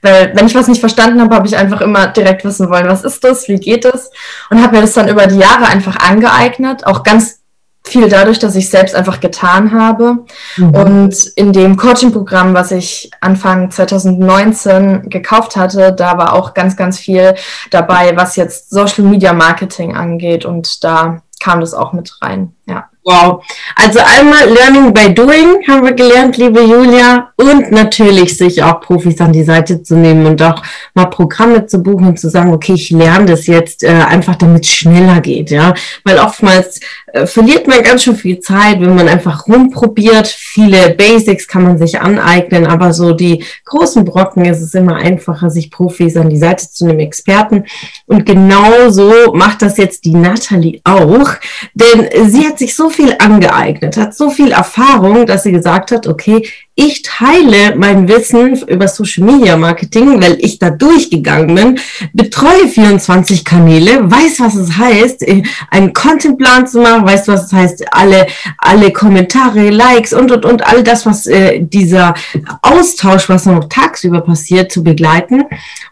Weil 0.00 0.32
wenn 0.34 0.46
ich 0.46 0.54
was 0.54 0.68
nicht 0.68 0.80
verstanden 0.80 1.20
habe, 1.20 1.34
habe 1.34 1.48
ich 1.48 1.56
einfach 1.56 1.80
immer 1.80 2.06
direkt 2.06 2.44
wissen 2.44 2.70
wollen, 2.70 2.88
was 2.88 3.02
ist 3.02 3.24
das, 3.24 3.48
wie 3.48 3.56
geht 3.56 3.84
es 3.84 4.10
und 4.48 4.62
habe 4.62 4.76
mir 4.76 4.82
das 4.82 4.92
dann 4.92 5.08
über 5.08 5.26
die 5.26 5.38
Jahre 5.38 5.66
einfach 5.66 5.96
angeeignet, 5.96 6.86
auch 6.86 7.02
ganz 7.02 7.41
viel 7.84 8.08
dadurch, 8.08 8.38
dass 8.38 8.54
ich 8.54 8.70
selbst 8.70 8.94
einfach 8.94 9.20
getan 9.20 9.72
habe. 9.72 10.24
Mhm. 10.56 10.74
Und 10.74 11.26
in 11.36 11.52
dem 11.52 11.76
Coaching-Programm, 11.76 12.54
was 12.54 12.70
ich 12.70 13.10
Anfang 13.20 13.70
2019 13.70 15.08
gekauft 15.10 15.56
hatte, 15.56 15.92
da 15.92 16.16
war 16.16 16.34
auch 16.34 16.54
ganz, 16.54 16.76
ganz 16.76 16.98
viel 16.98 17.34
dabei, 17.70 18.16
was 18.16 18.36
jetzt 18.36 18.70
Social 18.70 19.04
Media 19.04 19.32
Marketing 19.32 19.94
angeht. 19.94 20.44
Und 20.44 20.84
da 20.84 21.22
kam 21.42 21.60
das 21.60 21.74
auch 21.74 21.92
mit 21.92 22.18
rein. 22.22 22.52
Ja. 22.66 22.88
Wow. 23.04 23.44
Also 23.74 23.98
einmal 23.98 24.48
Learning 24.48 24.94
by 24.94 25.12
Doing 25.12 25.66
haben 25.66 25.84
wir 25.84 25.92
gelernt, 25.92 26.36
liebe 26.36 26.62
Julia, 26.62 27.32
und 27.36 27.72
natürlich 27.72 28.38
sich 28.38 28.62
auch 28.62 28.80
Profis 28.80 29.20
an 29.20 29.32
die 29.32 29.42
Seite 29.42 29.82
zu 29.82 29.96
nehmen 29.96 30.24
und 30.24 30.40
auch 30.40 30.62
mal 30.94 31.06
Programme 31.06 31.66
zu 31.66 31.82
buchen 31.82 32.06
und 32.06 32.20
zu 32.20 32.30
sagen, 32.30 32.52
okay, 32.52 32.74
ich 32.74 32.90
lerne 32.90 33.26
das 33.26 33.48
jetzt 33.48 33.82
äh, 33.82 33.88
einfach, 33.88 34.36
damit 34.36 34.64
es 34.64 34.70
schneller 34.70 35.20
geht, 35.20 35.50
ja. 35.50 35.74
Weil 36.04 36.18
oftmals 36.18 36.78
äh, 37.12 37.26
verliert 37.26 37.66
man 37.66 37.82
ganz 37.82 38.04
schön 38.04 38.16
viel 38.16 38.40
Zeit, 38.40 38.80
wenn 38.80 38.94
man 38.94 39.08
einfach 39.08 39.46
rumprobiert. 39.46 40.26
Viele 40.26 40.94
Basics 40.94 41.46
kann 41.46 41.62
man 41.62 41.78
sich 41.78 42.00
aneignen, 42.00 42.66
aber 42.66 42.92
so 42.92 43.12
die 43.12 43.44
großen 43.66 44.04
Brocken 44.04 44.44
ist 44.46 44.62
es 44.62 44.74
immer 44.74 44.96
einfacher, 44.96 45.50
sich 45.50 45.70
Profis 45.70 46.16
an 46.16 46.30
die 46.30 46.38
Seite 46.38 46.70
zu 46.70 46.86
nehmen, 46.86 47.00
Experten. 47.00 47.64
Und 48.06 48.24
genau 48.24 48.90
so 48.90 49.32
macht 49.34 49.62
das 49.62 49.76
jetzt 49.76 50.04
die 50.04 50.14
Natalie 50.14 50.80
auch, 50.84 51.30
denn 51.74 52.30
sie 52.30 52.46
hat 52.46 52.58
sich 52.58 52.74
so 52.74 52.88
viel 52.88 53.14
angeeignet, 53.18 53.96
hat 53.96 54.14
so 54.14 54.30
viel 54.30 54.52
Erfahrung, 54.52 55.26
dass 55.26 55.42
sie 55.42 55.52
gesagt 55.52 55.92
hat, 55.92 56.06
okay, 56.06 56.46
ich 56.74 57.02
teile 57.02 57.76
mein 57.76 58.08
Wissen 58.08 58.56
über 58.66 58.88
Social 58.88 59.24
Media 59.24 59.56
Marketing, 59.58 60.22
weil 60.22 60.38
ich 60.40 60.58
da 60.58 60.70
durchgegangen 60.70 61.54
bin, 61.54 61.80
betreue 62.14 62.66
24 62.66 63.44
Kanäle, 63.44 64.10
weiß, 64.10 64.40
was 64.40 64.54
es 64.54 64.76
heißt, 64.78 65.24
einen 65.70 65.92
Contentplan 65.92 66.66
zu 66.66 66.80
machen, 66.80 67.04
weiß, 67.04 67.28
was 67.28 67.44
es 67.44 67.52
heißt, 67.52 67.84
alle, 67.92 68.26
alle 68.56 68.90
Kommentare, 68.90 69.68
Likes 69.68 70.14
und, 70.14 70.32
und, 70.32 70.46
und 70.46 70.66
all 70.66 70.82
das, 70.82 71.04
was 71.04 71.26
äh, 71.26 71.60
dieser 71.60 72.14
Austausch, 72.62 73.28
was 73.28 73.44
noch 73.44 73.68
tagsüber 73.68 74.22
passiert, 74.22 74.72
zu 74.72 74.82
begleiten. 74.82 75.44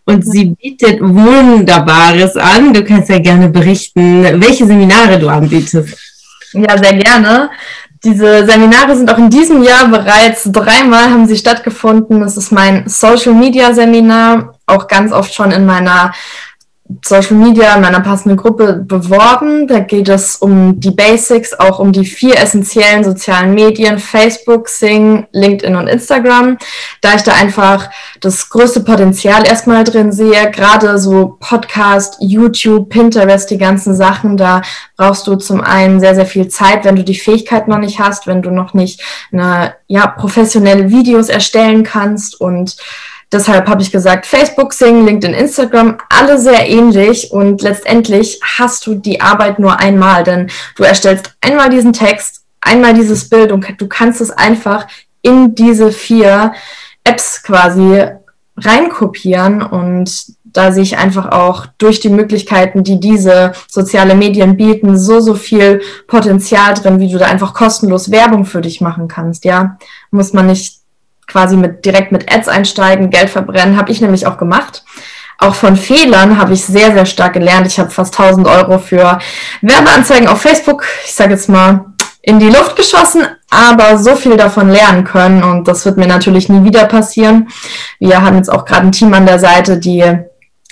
Und 0.06 0.24
sie 0.24 0.56
bietet 0.60 1.00
Wunderbares 1.00 2.36
an. 2.36 2.72
Du 2.72 2.82
kannst 2.84 3.10
ja 3.10 3.18
gerne 3.18 3.50
berichten, 3.50 4.40
welche 4.40 4.66
Seminare 4.66 5.18
du 5.18 5.28
anbietest. 5.28 5.96
Ja, 6.52 6.76
sehr 6.78 6.94
gerne. 6.94 7.50
Diese 8.02 8.46
Seminare 8.46 8.96
sind 8.96 9.12
auch 9.12 9.18
in 9.18 9.28
diesem 9.28 9.62
Jahr 9.62 9.88
bereits 9.88 10.44
dreimal 10.50 11.10
haben 11.10 11.26
sie 11.26 11.36
stattgefunden. 11.36 12.20
Das 12.20 12.38
ist 12.38 12.50
mein 12.50 12.88
Social 12.88 13.34
Media 13.34 13.74
Seminar, 13.74 14.54
auch 14.66 14.88
ganz 14.88 15.12
oft 15.12 15.34
schon 15.34 15.50
in 15.50 15.66
meiner 15.66 16.12
Social 17.04 17.36
Media 17.36 17.74
in 17.74 17.82
meiner 17.82 18.00
passenden 18.00 18.36
Gruppe 18.36 18.84
beworben. 18.86 19.66
Da 19.66 19.80
geht 19.80 20.08
es 20.08 20.36
um 20.36 20.80
die 20.80 20.90
Basics, 20.90 21.52
auch 21.58 21.78
um 21.78 21.92
die 21.92 22.04
vier 22.04 22.38
essentiellen 22.38 23.04
sozialen 23.04 23.54
Medien, 23.54 23.98
Facebook, 23.98 24.68
Sing, 24.68 25.26
LinkedIn 25.32 25.76
und 25.76 25.86
Instagram. 25.86 26.58
Da 27.00 27.14
ich 27.14 27.22
da 27.22 27.32
einfach 27.32 27.90
das 28.20 28.48
größte 28.48 28.80
Potenzial 28.80 29.46
erstmal 29.46 29.84
drin 29.84 30.12
sehe, 30.12 30.50
gerade 30.50 30.98
so 30.98 31.36
Podcast, 31.40 32.16
YouTube, 32.20 32.88
Pinterest, 32.88 33.50
die 33.50 33.58
ganzen 33.58 33.94
Sachen, 33.94 34.36
da 34.36 34.62
brauchst 34.96 35.26
du 35.26 35.36
zum 35.36 35.60
einen 35.60 36.00
sehr, 36.00 36.14
sehr 36.14 36.26
viel 36.26 36.48
Zeit, 36.48 36.84
wenn 36.84 36.96
du 36.96 37.04
die 37.04 37.14
Fähigkeit 37.14 37.68
noch 37.68 37.78
nicht 37.78 37.98
hast, 37.98 38.26
wenn 38.26 38.42
du 38.42 38.50
noch 38.50 38.74
nicht 38.74 39.02
eine, 39.32 39.74
ja, 39.86 40.06
professionelle 40.06 40.90
Videos 40.90 41.28
erstellen 41.28 41.82
kannst 41.82 42.40
und 42.40 42.76
Deshalb 43.32 43.68
habe 43.68 43.80
ich 43.80 43.92
gesagt, 43.92 44.26
Facebook, 44.26 44.72
Sing, 44.72 45.06
LinkedIn, 45.06 45.38
Instagram, 45.38 45.98
alle 46.08 46.38
sehr 46.38 46.68
ähnlich 46.68 47.30
und 47.30 47.62
letztendlich 47.62 48.40
hast 48.42 48.86
du 48.86 48.94
die 48.94 49.20
Arbeit 49.20 49.58
nur 49.60 49.78
einmal, 49.78 50.24
denn 50.24 50.50
du 50.74 50.82
erstellst 50.82 51.34
einmal 51.40 51.70
diesen 51.70 51.92
Text, 51.92 52.42
einmal 52.60 52.92
dieses 52.92 53.28
Bild 53.28 53.52
und 53.52 53.64
du 53.80 53.86
kannst 53.86 54.20
es 54.20 54.30
einfach 54.30 54.88
in 55.22 55.54
diese 55.54 55.92
vier 55.92 56.52
Apps 57.04 57.42
quasi 57.42 58.04
reinkopieren 58.56 59.62
und 59.62 60.34
da 60.52 60.72
sehe 60.72 60.82
ich 60.82 60.98
einfach 60.98 61.30
auch 61.30 61.66
durch 61.78 62.00
die 62.00 62.08
Möglichkeiten, 62.08 62.82
die 62.82 62.98
diese 62.98 63.52
soziale 63.68 64.14
Medien 64.16 64.56
bieten, 64.56 64.98
so, 64.98 65.20
so 65.20 65.34
viel 65.34 65.80
Potenzial 66.08 66.74
drin, 66.74 66.98
wie 66.98 67.10
du 67.10 67.18
da 67.18 67.26
einfach 67.26 67.54
kostenlos 67.54 68.10
Werbung 68.10 68.44
für 68.44 68.60
dich 68.60 68.80
machen 68.80 69.06
kannst, 69.06 69.44
ja. 69.44 69.78
Muss 70.10 70.32
man 70.32 70.48
nicht 70.48 70.79
quasi 71.30 71.56
mit, 71.56 71.84
direkt 71.84 72.12
mit 72.12 72.32
Ads 72.32 72.48
einsteigen, 72.48 73.10
Geld 73.10 73.30
verbrennen, 73.30 73.76
habe 73.76 73.90
ich 73.90 74.00
nämlich 74.00 74.26
auch 74.26 74.36
gemacht. 74.36 74.84
Auch 75.38 75.54
von 75.54 75.76
Fehlern 75.76 76.38
habe 76.38 76.52
ich 76.52 76.64
sehr, 76.64 76.92
sehr 76.92 77.06
stark 77.06 77.32
gelernt. 77.32 77.66
Ich 77.66 77.78
habe 77.78 77.90
fast 77.90 78.18
1000 78.18 78.46
Euro 78.46 78.78
für 78.78 79.18
Werbeanzeigen 79.62 80.28
auf 80.28 80.42
Facebook, 80.42 80.84
ich 81.04 81.14
sage 81.14 81.32
jetzt 81.32 81.48
mal, 81.48 81.86
in 82.22 82.38
die 82.38 82.50
Luft 82.50 82.76
geschossen, 82.76 83.26
aber 83.48 83.96
so 83.96 84.14
viel 84.16 84.36
davon 84.36 84.68
lernen 84.68 85.04
können 85.04 85.42
und 85.42 85.66
das 85.66 85.86
wird 85.86 85.96
mir 85.96 86.06
natürlich 86.06 86.50
nie 86.50 86.64
wieder 86.64 86.84
passieren. 86.84 87.48
Wir 87.98 88.20
haben 88.20 88.36
jetzt 88.36 88.52
auch 88.52 88.66
gerade 88.66 88.86
ein 88.86 88.92
Team 88.92 89.14
an 89.14 89.24
der 89.24 89.38
Seite, 89.38 89.78
die 89.78 90.04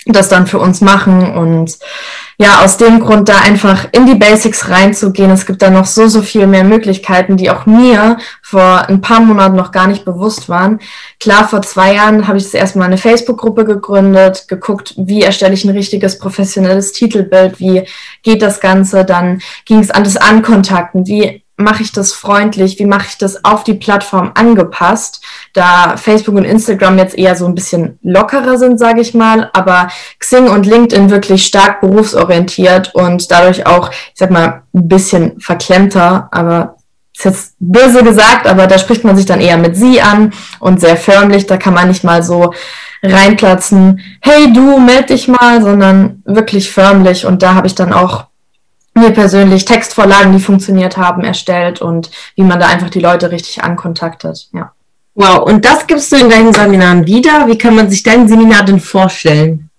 das 0.05 0.29
dann 0.29 0.47
für 0.47 0.59
uns 0.59 0.81
machen 0.81 1.33
und 1.33 1.77
ja, 2.37 2.63
aus 2.63 2.77
dem 2.77 3.01
Grund 3.01 3.27
da 3.27 3.39
einfach 3.39 3.89
in 3.91 4.05
die 4.05 4.15
Basics 4.15 4.69
reinzugehen. 4.69 5.29
Es 5.29 5.45
gibt 5.45 5.61
da 5.61 5.69
noch 5.69 5.85
so, 5.85 6.07
so 6.07 6.21
viel 6.21 6.47
mehr 6.47 6.63
Möglichkeiten, 6.63 7.35
die 7.35 7.49
auch 7.51 7.65
mir 7.65 8.17
vor 8.41 8.87
ein 8.87 9.01
paar 9.01 9.19
Monaten 9.19 9.57
noch 9.57 9.73
gar 9.73 9.87
nicht 9.87 10.05
bewusst 10.05 10.47
waren. 10.47 10.79
Klar, 11.19 11.49
vor 11.49 11.61
zwei 11.63 11.95
Jahren 11.95 12.29
habe 12.29 12.37
ich 12.37 12.45
das 12.45 12.53
erstmal 12.53 12.87
eine 12.87 12.97
Facebook-Gruppe 12.97 13.65
gegründet, 13.65 14.47
geguckt, 14.47 14.93
wie 14.97 15.21
erstelle 15.21 15.53
ich 15.53 15.65
ein 15.65 15.71
richtiges 15.71 16.17
professionelles 16.17 16.93
Titelbild, 16.93 17.59
wie 17.59 17.83
geht 18.23 18.41
das 18.41 18.61
Ganze. 18.61 19.03
Dann 19.03 19.41
ging 19.65 19.79
es 19.79 19.91
an 19.91 20.05
das 20.05 20.15
Ankontakten, 20.15 21.07
wie 21.07 21.43
mache 21.59 21.83
ich 21.83 21.91
das 21.91 22.13
freundlich, 22.13 22.79
wie 22.79 22.85
mache 22.85 23.07
ich 23.09 23.17
das 23.17 23.43
auf 23.43 23.63
die 23.63 23.73
Plattform 23.73 24.31
angepasst, 24.33 25.21
da 25.53 25.97
Facebook 25.97 26.35
und 26.35 26.45
Instagram 26.45 26.97
jetzt 26.97 27.17
eher 27.17 27.35
so 27.35 27.45
ein 27.45 27.55
bisschen 27.55 27.99
lockerer 28.01 28.57
sind, 28.57 28.79
sage 28.79 29.01
ich 29.01 29.13
mal, 29.13 29.49
aber 29.53 29.89
Xing 30.19 30.47
und 30.47 30.65
LinkedIn 30.65 31.09
wirklich 31.09 31.45
stark 31.45 31.81
berufsorientiert 31.81 32.95
und 32.95 33.29
dadurch 33.29 33.65
auch, 33.65 33.91
ich 33.91 34.13
sag 34.15 34.31
mal, 34.31 34.63
ein 34.73 34.87
bisschen 34.87 35.39
verklemmter, 35.39 36.29
aber 36.31 36.75
ist 37.15 37.25
jetzt 37.25 37.55
böse 37.59 38.03
gesagt, 38.03 38.47
aber 38.47 38.65
da 38.67 38.77
spricht 38.77 39.03
man 39.03 39.17
sich 39.17 39.25
dann 39.25 39.41
eher 39.41 39.57
mit 39.57 39.75
sie 39.75 40.01
an 40.01 40.31
und 40.59 40.79
sehr 40.79 40.95
förmlich, 40.95 41.45
da 41.45 41.57
kann 41.57 41.73
man 41.73 41.89
nicht 41.89 42.05
mal 42.05 42.23
so 42.23 42.53
reinplatzen, 43.03 43.99
hey 44.21 44.53
du, 44.53 44.79
meld 44.79 45.09
dich 45.09 45.27
mal, 45.27 45.61
sondern 45.61 46.21
wirklich 46.25 46.71
förmlich. 46.71 47.25
Und 47.25 47.43
da 47.43 47.55
habe 47.55 47.67
ich 47.67 47.75
dann 47.75 47.93
auch 47.93 48.28
mir 48.99 49.11
persönlich 49.11 49.65
Textvorlagen, 49.65 50.33
die 50.33 50.39
funktioniert 50.39 50.97
haben, 50.97 51.23
erstellt 51.23 51.81
und 51.81 52.11
wie 52.35 52.43
man 52.43 52.59
da 52.59 52.67
einfach 52.67 52.89
die 52.89 52.99
Leute 52.99 53.31
richtig 53.31 53.63
ankontaktet. 53.63 54.49
Ja. 54.53 54.71
Wow, 55.15 55.39
und 55.39 55.65
das 55.65 55.87
gibst 55.87 56.11
du 56.11 56.17
in 56.17 56.29
deinen 56.29 56.53
Seminaren 56.53 57.05
wieder. 57.05 57.47
Wie 57.47 57.57
kann 57.57 57.75
man 57.75 57.89
sich 57.89 58.03
dein 58.03 58.27
Seminar 58.27 58.63
denn 58.63 58.79
vorstellen? 58.79 59.69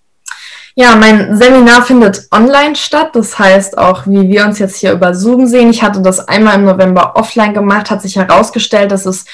Ja, 0.74 0.96
mein 0.96 1.36
Seminar 1.36 1.82
findet 1.82 2.28
online 2.30 2.76
statt. 2.76 3.10
Das 3.14 3.38
heißt 3.38 3.76
auch, 3.76 4.06
wie 4.06 4.28
wir 4.28 4.44
uns 4.44 4.58
jetzt 4.58 4.76
hier 4.76 4.92
über 4.92 5.14
Zoom 5.14 5.46
sehen. 5.46 5.70
Ich 5.70 5.82
hatte 5.82 6.00
das 6.00 6.28
einmal 6.28 6.56
im 6.56 6.64
November 6.64 7.16
offline 7.16 7.54
gemacht, 7.54 7.90
hat 7.90 8.02
sich 8.02 8.16
herausgestellt, 8.16 8.92
dass 8.92 9.06
es 9.06 9.24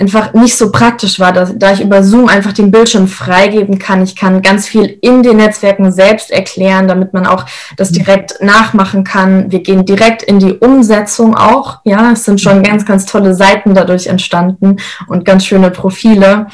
einfach 0.00 0.32
nicht 0.32 0.56
so 0.56 0.72
praktisch 0.72 1.20
war, 1.20 1.32
dass, 1.32 1.52
da 1.56 1.72
ich 1.72 1.82
über 1.82 2.02
Zoom 2.02 2.28
einfach 2.28 2.52
den 2.52 2.70
Bildschirm 2.70 3.06
freigeben 3.06 3.78
kann. 3.78 4.02
Ich 4.02 4.16
kann 4.16 4.40
ganz 4.40 4.66
viel 4.66 4.98
in 5.02 5.22
den 5.22 5.36
Netzwerken 5.36 5.92
selbst 5.92 6.30
erklären, 6.30 6.88
damit 6.88 7.12
man 7.12 7.26
auch 7.26 7.44
das 7.76 7.92
direkt 7.92 8.42
nachmachen 8.42 9.04
kann. 9.04 9.52
Wir 9.52 9.60
gehen 9.60 9.84
direkt 9.84 10.22
in 10.22 10.38
die 10.38 10.54
Umsetzung 10.54 11.36
auch. 11.36 11.80
Ja, 11.84 12.12
es 12.12 12.24
sind 12.24 12.40
schon 12.40 12.62
ganz, 12.62 12.86
ganz 12.86 13.04
tolle 13.04 13.34
Seiten 13.34 13.74
dadurch 13.74 14.06
entstanden 14.06 14.76
und 15.06 15.24
ganz 15.24 15.44
schöne 15.44 15.70
Profile. 15.70 16.46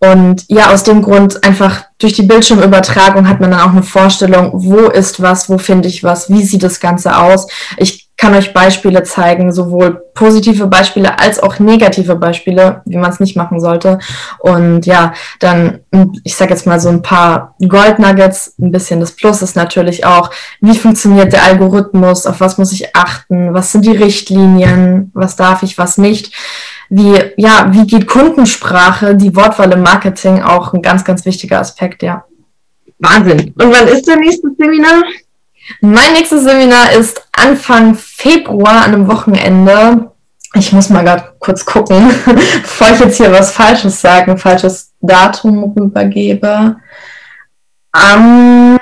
Und 0.00 0.44
ja, 0.46 0.72
aus 0.72 0.84
dem 0.84 1.02
Grund 1.02 1.42
einfach 1.42 1.84
durch 1.98 2.12
die 2.12 2.22
Bildschirmübertragung 2.22 3.28
hat 3.28 3.40
man 3.40 3.50
dann 3.50 3.60
auch 3.60 3.72
eine 3.72 3.82
Vorstellung, 3.82 4.52
wo 4.54 4.86
ist 4.88 5.20
was, 5.20 5.50
wo 5.50 5.58
finde 5.58 5.88
ich 5.88 6.04
was, 6.04 6.30
wie 6.30 6.44
sieht 6.44 6.62
das 6.62 6.78
Ganze 6.78 7.16
aus. 7.16 7.48
Ich 7.76 8.07
kann 8.18 8.34
euch 8.34 8.52
Beispiele 8.52 9.04
zeigen, 9.04 9.52
sowohl 9.52 10.02
positive 10.12 10.66
Beispiele 10.66 11.18
als 11.18 11.40
auch 11.40 11.58
negative 11.60 12.16
Beispiele, 12.16 12.82
wie 12.84 12.96
man 12.98 13.10
es 13.10 13.20
nicht 13.20 13.36
machen 13.36 13.60
sollte. 13.60 14.00
Und 14.40 14.84
ja, 14.84 15.14
dann, 15.38 15.80
ich 16.24 16.34
sage 16.34 16.50
jetzt 16.50 16.66
mal 16.66 16.80
so 16.80 16.90
ein 16.90 17.00
paar 17.00 17.54
Gold 17.66 17.98
Nuggets, 17.98 18.54
ein 18.58 18.72
bisschen 18.72 19.00
das 19.00 19.12
Plus 19.12 19.40
ist 19.40 19.56
natürlich 19.56 20.04
auch, 20.04 20.30
wie 20.60 20.76
funktioniert 20.76 21.32
der 21.32 21.44
Algorithmus, 21.44 22.26
auf 22.26 22.40
was 22.40 22.58
muss 22.58 22.72
ich 22.72 22.94
achten, 22.94 23.54
was 23.54 23.72
sind 23.72 23.86
die 23.86 23.96
Richtlinien, 23.96 25.10
was 25.14 25.36
darf 25.36 25.62
ich, 25.62 25.78
was 25.78 25.96
nicht 25.96 26.34
wie, 26.90 27.14
ja, 27.36 27.68
wie 27.70 27.86
geht 27.86 28.06
Kundensprache, 28.06 29.14
die 29.14 29.36
Wortwahl 29.36 29.72
im 29.72 29.82
Marketing 29.82 30.42
auch 30.42 30.72
ein 30.72 30.82
ganz, 30.82 31.04
ganz 31.04 31.24
wichtiger 31.24 31.60
Aspekt, 31.60 32.02
ja. 32.02 32.24
Wahnsinn. 32.98 33.54
Und 33.58 33.72
wann 33.72 33.88
ist 33.88 34.08
dein 34.08 34.20
nächstes 34.20 34.56
Seminar? 34.58 35.02
Mein 35.80 36.12
nächstes 36.12 36.44
Seminar 36.44 36.92
ist 36.92 37.26
Anfang 37.32 37.94
Februar 37.94 38.84
an 38.84 38.94
einem 38.94 39.08
Wochenende. 39.08 40.10
Ich 40.54 40.72
muss 40.72 40.88
mal 40.88 41.04
gerade 41.04 41.34
kurz 41.38 41.64
gucken, 41.64 42.08
bevor 42.62 42.90
ich 42.92 43.00
jetzt 43.00 43.16
hier 43.18 43.30
was 43.30 43.52
Falsches 43.52 44.00
sage, 44.00 44.32
ein 44.32 44.38
falsches 44.38 44.92
Datum 45.00 45.72
rübergebe. 45.76 46.76
Am 47.92 48.78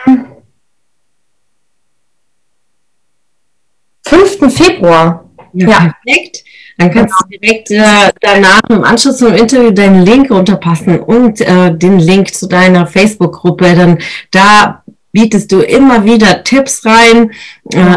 5. 4.07 4.55
Februar. 4.55 5.25
Ja, 5.52 5.69
ja. 5.69 5.95
perfekt. 6.05 6.45
Dann 6.78 6.90
kannst 6.93 7.14
du 7.19 7.38
direkt 7.38 7.71
äh, 7.71 8.12
danach 8.21 8.61
im 8.69 8.85
Anschluss 8.85 9.16
zum 9.16 9.35
Interview 9.35 9.71
deinen 9.71 10.05
Link 10.05 10.31
runterpassen 10.31 11.00
und 11.00 11.40
äh, 11.40 11.75
den 11.75 11.99
Link 11.99 12.35
zu 12.35 12.47
deiner 12.47 12.87
Facebook-Gruppe. 12.87 13.75
Dann 13.75 13.99
da 14.31 14.83
bietest 15.16 15.50
du 15.50 15.61
immer 15.61 16.04
wieder 16.04 16.44
Tipps 16.44 16.85
rein, 16.85 17.30
äh, 17.73 17.96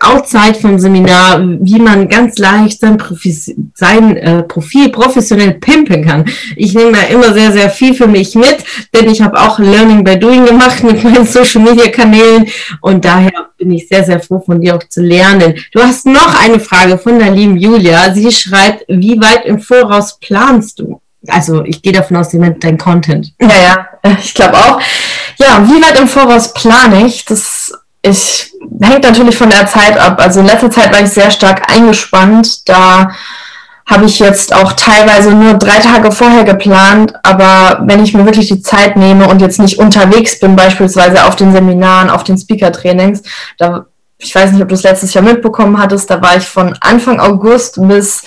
outside 0.00 0.54
vom 0.60 0.78
Seminar, 0.78 1.40
wie 1.42 1.78
man 1.78 2.10
ganz 2.10 2.36
leicht 2.36 2.78
sein, 2.80 2.98
Profi 2.98 3.32
sein 3.74 4.18
äh, 4.18 4.42
Profil 4.42 4.90
professionell 4.90 5.54
pimpen 5.54 6.04
kann. 6.04 6.26
Ich 6.56 6.74
nehme 6.74 6.92
da 6.92 7.04
immer 7.04 7.32
sehr, 7.32 7.52
sehr 7.52 7.70
viel 7.70 7.94
für 7.94 8.06
mich 8.06 8.34
mit, 8.34 8.58
denn 8.94 9.08
ich 9.08 9.22
habe 9.22 9.40
auch 9.40 9.58
Learning 9.58 10.04
by 10.04 10.18
Doing 10.18 10.44
gemacht 10.44 10.84
mit 10.84 11.02
meinen 11.02 11.24
Social 11.24 11.62
Media 11.62 11.88
Kanälen 11.88 12.46
und 12.82 13.02
daher 13.02 13.32
bin 13.56 13.70
ich 13.70 13.88
sehr, 13.88 14.04
sehr 14.04 14.20
froh, 14.20 14.42
von 14.44 14.60
dir 14.60 14.76
auch 14.76 14.86
zu 14.86 15.00
lernen. 15.00 15.54
Du 15.72 15.80
hast 15.80 16.04
noch 16.04 16.38
eine 16.38 16.60
Frage 16.60 16.98
von 16.98 17.18
der 17.18 17.30
lieben 17.30 17.56
Julia. 17.56 18.12
Sie 18.12 18.30
schreibt, 18.30 18.84
wie 18.88 19.18
weit 19.18 19.46
im 19.46 19.58
Voraus 19.58 20.18
planst 20.20 20.80
du? 20.80 21.00
Also 21.28 21.64
ich 21.64 21.80
gehe 21.82 21.92
davon 21.92 22.16
aus, 22.16 22.30
sie 22.30 22.38
meint 22.38 22.62
dein 22.64 22.76
Content. 22.76 23.32
Ja, 23.40 23.88
ja, 24.04 24.18
ich 24.18 24.34
glaube 24.34 24.56
auch. 24.56 24.80
Ja, 25.42 25.60
wie 25.66 25.82
weit 25.82 25.98
im 25.98 26.06
Voraus 26.06 26.52
plane 26.52 27.06
ich? 27.06 27.24
Das 27.24 27.72
ich, 28.02 28.52
hängt 28.80 29.02
natürlich 29.02 29.36
von 29.36 29.50
der 29.50 29.66
Zeit 29.66 29.98
ab. 29.98 30.20
Also 30.20 30.38
in 30.38 30.46
letzter 30.46 30.70
Zeit 30.70 30.92
war 30.92 31.00
ich 31.00 31.10
sehr 31.10 31.32
stark 31.32 31.68
eingespannt. 31.74 32.68
Da 32.68 33.10
habe 33.86 34.04
ich 34.04 34.20
jetzt 34.20 34.54
auch 34.54 34.74
teilweise 34.74 35.32
nur 35.32 35.54
drei 35.54 35.80
Tage 35.80 36.12
vorher 36.12 36.44
geplant. 36.44 37.14
Aber 37.24 37.82
wenn 37.86 38.04
ich 38.04 38.14
mir 38.14 38.24
wirklich 38.24 38.48
die 38.48 38.62
Zeit 38.62 38.96
nehme 38.96 39.26
und 39.28 39.40
jetzt 39.40 39.58
nicht 39.58 39.80
unterwegs 39.80 40.38
bin, 40.38 40.54
beispielsweise 40.54 41.24
auf 41.24 41.34
den 41.34 41.52
Seminaren, 41.52 42.08
auf 42.08 42.22
den 42.22 42.38
Speaker-Trainings, 42.38 43.22
da 43.58 43.86
ich 44.22 44.34
weiß 44.34 44.52
nicht, 44.52 44.62
ob 44.62 44.68
du 44.68 44.74
es 44.74 44.84
letztes 44.84 45.12
Jahr 45.14 45.24
mitbekommen 45.24 45.78
hattest, 45.78 46.08
da 46.08 46.22
war 46.22 46.36
ich 46.36 46.44
von 46.44 46.76
Anfang 46.80 47.18
August 47.18 47.76
bis 47.88 48.22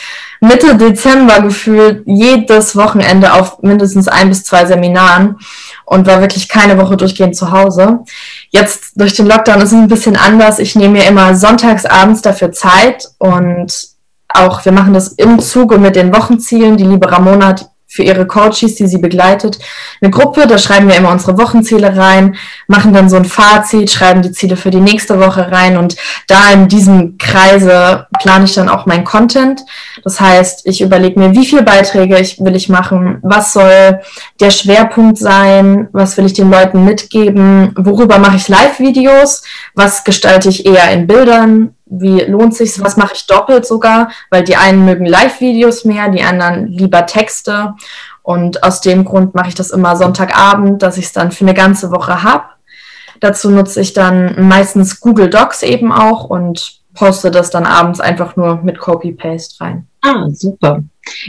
Mitte 0.48 0.76
Dezember 0.76 1.42
gefühlt 1.42 2.04
jedes 2.06 2.76
Wochenende 2.76 3.34
auf 3.34 3.62
mindestens 3.62 4.08
ein 4.08 4.30
bis 4.30 4.44
zwei 4.44 4.66
Seminaren 4.66 5.38
und 5.86 6.08
war 6.08 6.22
wirklich 6.22 6.48
keine 6.48 6.78
Woche 6.78 6.98
durchgehend 6.98 7.36
zu 7.36 7.52
Hause. 7.52 8.00
Jetzt 8.50 8.94
durch 8.96 9.16
den 9.16 9.28
Lockdown 9.28 9.62
ist 9.62 9.72
es 9.72 9.74
ein 9.74 9.88
bisschen 9.88 10.16
anders. 10.16 10.60
Ich 10.60 10.76
nehme 10.76 11.00
mir 11.00 11.08
immer 11.08 11.36
sonntags 11.36 11.86
abends 11.86 12.22
dafür 12.22 12.52
Zeit 12.52 13.10
und 13.18 13.74
auch 14.28 14.66
wir 14.66 14.72
machen 14.72 14.94
das 14.94 15.10
im 15.10 15.40
Zuge 15.40 15.78
mit 15.78 15.96
den 15.96 16.14
Wochenzielen. 16.16 16.78
Die 16.78 16.84
liebe 16.84 17.12
Ramona 17.12 17.48
hat 17.48 17.70
für 17.96 18.04
ihre 18.04 18.28
Coaches, 18.28 18.76
die 18.76 18.88
sie 18.88 18.98
begleitet, 18.98 19.58
eine 20.02 20.12
Gruppe. 20.12 20.48
Da 20.48 20.58
schreiben 20.58 20.90
wir 20.90 20.98
immer 20.98 21.12
unsere 21.12 21.38
Wochenziele 21.38 21.96
rein, 21.96 22.36
machen 22.68 22.92
dann 22.92 23.10
so 23.10 23.16
ein 23.16 23.24
Fazit, 23.24 23.90
schreiben 23.90 24.22
die 24.22 24.34
Ziele 24.34 24.58
für 24.58 24.70
die 24.70 24.82
nächste 24.82 25.20
Woche 25.20 25.50
rein 25.50 25.78
und 25.78 25.96
da 26.28 26.52
in 26.52 26.68
diesem 26.68 27.18
Kreise 27.18 28.08
plane 28.20 28.46
ich 28.46 28.54
dann 28.54 28.68
auch 28.68 28.86
mein 28.86 29.06
Content. 29.06 29.62
Das 30.04 30.20
heißt, 30.20 30.68
ich 30.68 30.82
überlege 30.82 31.20
mir, 31.20 31.34
wie 31.34 31.46
viele 31.46 31.64
Beiträge 31.64 32.20
ich, 32.20 32.40
will 32.44 32.56
ich 32.56 32.68
machen, 32.68 33.20
was 33.22 33.54
soll 33.54 34.02
der 34.42 34.52
Schwerpunkt 34.52 35.18
sein, 35.18 35.88
was 35.94 36.18
will 36.18 36.26
ich 36.26 36.34
den 36.34 36.52
Leuten 36.52 36.84
mitgeben, 36.84 37.74
worüber 37.78 38.20
mache 38.20 38.36
ich 38.36 38.50
Live-Videos, 38.50 39.44
was 39.74 40.04
gestalte 40.04 40.50
ich 40.50 40.66
eher 40.66 40.92
in 40.92 41.08
Bildern, 41.08 41.76
wie 41.86 42.22
lohnt 42.22 42.56
sich 42.56 42.82
was 42.82 42.98
mache 42.98 43.14
ich 43.16 43.28
doppelt 43.28 43.66
sogar, 43.66 44.10
weil 44.30 44.44
die 44.44 44.56
einen 44.56 44.86
mögen 44.86 45.06
Live-Videos 45.06 45.86
mehr, 45.86 46.10
die 46.10 46.24
anderen 46.24 46.68
lieber 46.68 47.06
Texte. 47.06 47.76
Und 48.24 48.64
aus 48.64 48.82
dem 48.82 49.06
Grund 49.06 49.36
mache 49.36 49.50
ich 49.50 49.56
das 49.56 49.70
immer 49.70 49.96
Sonntagabend, 49.96 50.82
dass 50.82 50.98
ich 50.98 51.06
es 51.06 51.14
dann 51.14 51.32
für 51.32 51.46
eine 51.46 51.54
ganze 51.54 51.92
Woche 51.92 52.24
habe. 52.24 52.46
Dazu 53.20 53.52
nutze 53.52 53.82
ich 53.82 53.94
dann 53.94 54.48
meistens 54.48 55.00
Google 55.00 55.30
Docs 55.30 55.64
eben 55.64 55.92
auch 55.92 56.26
und 56.26 56.80
poste 56.96 57.30
das 57.30 57.50
dann 57.50 57.66
abends 57.66 58.00
einfach 58.00 58.36
nur 58.36 58.58
mit 58.64 58.80
Copy-Paste 58.80 59.64
rein. 59.64 59.88
Ah, 60.02 60.28
super. 60.32 60.84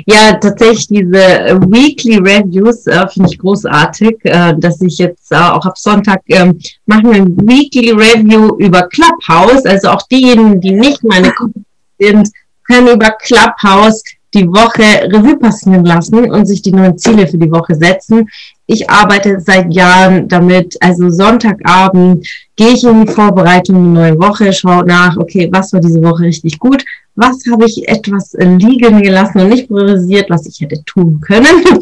Ja, 0.06 0.34
tatsächlich 0.34 0.88
diese 0.88 1.58
Weekly 1.68 2.18
Reviews 2.18 2.86
äh, 2.86 3.06
finde 3.08 3.30
ich 3.30 3.38
großartig, 3.38 4.16
äh, 4.24 4.54
dass 4.58 4.80
ich 4.80 4.98
jetzt 4.98 5.32
äh, 5.32 5.36
auch 5.36 5.64
ab 5.64 5.78
Sonntag 5.78 6.22
ähm, 6.28 6.58
machen 6.86 7.10
wir 7.10 7.16
ein 7.16 7.36
Weekly 7.36 7.92
Review 7.92 8.56
über 8.58 8.88
Clubhouse. 8.88 9.64
Also 9.66 9.88
auch 9.88 10.02
diejenigen, 10.08 10.60
die 10.60 10.72
nicht 10.72 11.02
meine 11.04 11.30
Kunden 11.32 11.64
sind, 11.98 12.30
können 12.66 12.88
über 12.88 13.10
Clubhouse 13.10 14.02
die 14.34 14.46
Woche 14.48 15.08
Revue 15.10 15.38
passieren 15.38 15.84
lassen 15.84 16.30
und 16.30 16.46
sich 16.46 16.60
die 16.60 16.72
neuen 16.72 16.98
Ziele 16.98 17.26
für 17.26 17.38
die 17.38 17.50
Woche 17.50 17.74
setzen. 17.74 18.28
Ich 18.66 18.88
arbeite 18.90 19.40
seit 19.40 19.72
Jahren 19.72 20.28
damit, 20.28 20.76
also 20.80 21.08
Sonntagabend 21.08 22.26
gehe 22.56 22.72
ich 22.72 22.84
in 22.84 23.06
die 23.06 23.12
Vorbereitung 23.12 23.94
der 23.94 24.02
neuen 24.02 24.20
Woche, 24.20 24.52
schaue 24.52 24.84
nach, 24.84 25.16
okay, 25.16 25.48
was 25.52 25.72
war 25.72 25.80
diese 25.80 26.02
Woche 26.02 26.24
richtig 26.24 26.58
gut, 26.58 26.84
was 27.16 27.44
habe 27.50 27.66
ich 27.66 27.88
etwas 27.88 28.34
liegen 28.38 29.02
gelassen 29.02 29.40
und 29.40 29.48
nicht 29.48 29.68
priorisiert, 29.68 30.30
was 30.30 30.46
ich 30.46 30.60
hätte 30.60 30.82
tun 30.84 31.20
können. 31.20 31.46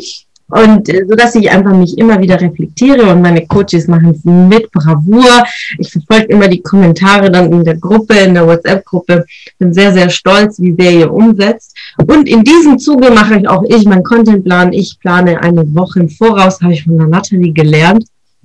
Und 0.48 0.88
äh, 0.88 1.04
so 1.08 1.14
dass 1.14 1.34
ich 1.34 1.50
einfach 1.50 1.74
mich 1.74 1.96
immer 1.96 2.20
wieder 2.20 2.40
reflektiere 2.40 3.10
und 3.10 3.22
meine 3.22 3.46
Coaches 3.46 3.88
machen 3.88 4.10
es 4.10 4.24
mit 4.24 4.70
Bravour. 4.70 5.42
Ich 5.78 5.90
verfolge 5.90 6.26
immer 6.26 6.48
die 6.48 6.60
Kommentare 6.60 7.30
dann 7.30 7.50
in 7.50 7.64
der 7.64 7.76
Gruppe, 7.76 8.14
in 8.14 8.34
der 8.34 8.46
WhatsApp-Gruppe. 8.46 9.24
Bin 9.58 9.72
sehr, 9.72 9.92
sehr 9.92 10.10
stolz, 10.10 10.60
wie 10.60 10.74
sehr 10.78 10.92
ihr 10.92 11.12
umsetzt. 11.12 11.74
Und 12.06 12.28
in 12.28 12.44
diesem 12.44 12.78
Zuge 12.78 13.10
mache 13.10 13.38
ich 13.38 13.48
auch 13.48 13.64
ich 13.66 13.86
meinen 13.86 14.04
Contentplan. 14.04 14.72
Ich 14.72 14.98
plane 15.00 15.40
eine 15.40 15.74
Woche 15.74 16.00
im 16.00 16.10
Voraus, 16.10 16.60
habe 16.60 16.74
ich 16.74 16.84
von 16.84 16.98
der 16.98 17.06
Natalie 17.06 17.52
gelernt. 17.52 18.04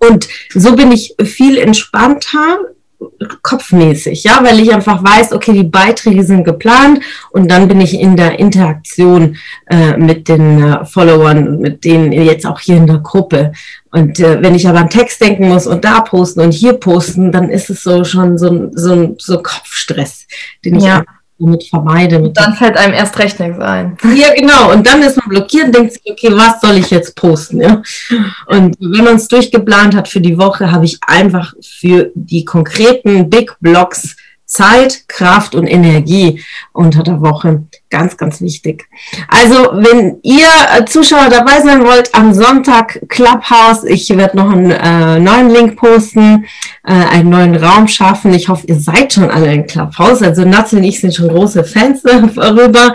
Und 0.00 0.28
so 0.54 0.76
bin 0.76 0.92
ich 0.92 1.14
viel 1.22 1.58
entspannter, 1.58 2.58
kopfmäßig, 3.42 4.24
ja, 4.24 4.40
weil 4.42 4.60
ich 4.60 4.72
einfach 4.72 5.02
weiß, 5.02 5.32
okay, 5.32 5.52
die 5.52 5.64
Beiträge 5.64 6.24
sind 6.24 6.44
geplant 6.44 7.00
und 7.30 7.50
dann 7.50 7.68
bin 7.68 7.80
ich 7.80 7.98
in 7.98 8.16
der 8.16 8.38
Interaktion 8.38 9.36
äh, 9.66 9.96
mit 9.96 10.28
den 10.28 10.62
äh, 10.62 10.84
Followern, 10.84 11.58
mit 11.58 11.84
denen 11.84 12.12
jetzt 12.12 12.46
auch 12.46 12.60
hier 12.60 12.76
in 12.76 12.86
der 12.86 12.98
Gruppe. 12.98 13.52
Und 13.90 14.20
äh, 14.20 14.42
wenn 14.42 14.54
ich 14.54 14.68
aber 14.68 14.80
an 14.80 14.90
Text 14.90 15.20
denken 15.20 15.48
muss 15.48 15.66
und 15.66 15.84
da 15.84 16.00
posten 16.00 16.40
und 16.40 16.52
hier 16.52 16.74
posten, 16.74 17.32
dann 17.32 17.50
ist 17.50 17.70
es 17.70 17.82
so 17.82 18.04
schon 18.04 18.38
so, 18.38 18.70
so, 18.72 19.14
so 19.18 19.42
Kopfstress, 19.42 20.26
den 20.64 20.76
ich 20.76 20.84
ja 20.84 21.04
damit 21.38 21.64
vermeide. 21.64 22.18
Mit 22.18 22.36
dann 22.36 22.54
fällt 22.54 22.76
einem 22.76 22.94
erst 22.94 23.18
recht 23.18 23.38
nichts 23.38 23.58
ein. 23.60 23.96
Ja, 24.14 24.34
genau. 24.34 24.72
Und 24.72 24.86
dann 24.86 25.02
ist 25.02 25.16
man 25.16 25.28
blockiert 25.28 25.66
und 25.66 25.74
denkt 25.74 25.92
sich, 25.92 26.02
okay, 26.10 26.30
was 26.32 26.60
soll 26.60 26.76
ich 26.76 26.90
jetzt 26.90 27.14
posten? 27.14 27.60
Ja? 27.60 27.82
Und 28.46 28.76
wenn 28.80 29.04
man 29.04 29.16
es 29.16 29.28
durchgeplant 29.28 29.94
hat 29.94 30.08
für 30.08 30.20
die 30.20 30.38
Woche, 30.38 30.70
habe 30.72 30.84
ich 30.84 30.98
einfach 31.06 31.54
für 31.62 32.10
die 32.14 32.44
konkreten 32.44 33.30
Big 33.30 33.54
Blocks 33.60 34.16
Zeit, 34.48 35.06
Kraft 35.08 35.54
und 35.54 35.66
Energie 35.66 36.42
unter 36.72 37.02
der 37.02 37.20
Woche. 37.20 37.64
Ganz, 37.90 38.16
ganz 38.16 38.40
wichtig. 38.40 38.88
Also, 39.28 39.70
wenn 39.74 40.18
ihr 40.22 40.48
äh, 40.74 40.84
Zuschauer 40.86 41.28
dabei 41.30 41.60
sein 41.60 41.84
wollt, 41.84 42.14
am 42.14 42.32
Sonntag 42.32 42.98
Clubhouse, 43.08 43.84
ich 43.84 44.08
werde 44.08 44.38
noch 44.38 44.50
einen 44.50 44.70
äh, 44.70 45.18
neuen 45.20 45.50
Link 45.50 45.76
posten, 45.76 46.46
äh, 46.84 46.92
einen 46.92 47.28
neuen 47.28 47.56
Raum 47.56 47.88
schaffen. 47.88 48.32
Ich 48.32 48.48
hoffe, 48.48 48.66
ihr 48.66 48.80
seid 48.80 49.12
schon 49.12 49.30
alle 49.30 49.52
in 49.52 49.66
Clubhouse. 49.66 50.22
Also, 50.22 50.44
Natze 50.46 50.76
und 50.76 50.84
ich 50.84 51.00
sind 51.00 51.14
schon 51.14 51.28
große 51.28 51.62
Fans 51.64 52.02
darüber. 52.34 52.94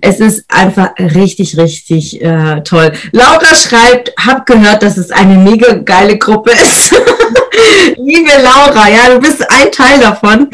Es 0.00 0.20
ist 0.20 0.44
einfach 0.48 0.90
richtig, 0.98 1.56
richtig 1.56 2.20
äh, 2.22 2.60
toll. 2.62 2.92
Laura 3.12 3.54
schreibt, 3.54 4.12
hab 4.18 4.46
gehört, 4.46 4.82
dass 4.82 4.96
es 4.96 5.10
eine 5.10 5.36
mega 5.36 5.74
geile 5.74 6.18
Gruppe 6.18 6.52
ist. 6.52 6.94
Liebe 7.96 8.30
Laura, 8.42 8.88
ja, 8.88 9.10
du 9.10 9.20
bist 9.20 9.44
ein 9.50 9.70
Teil 9.70 10.00
davon. 10.00 10.48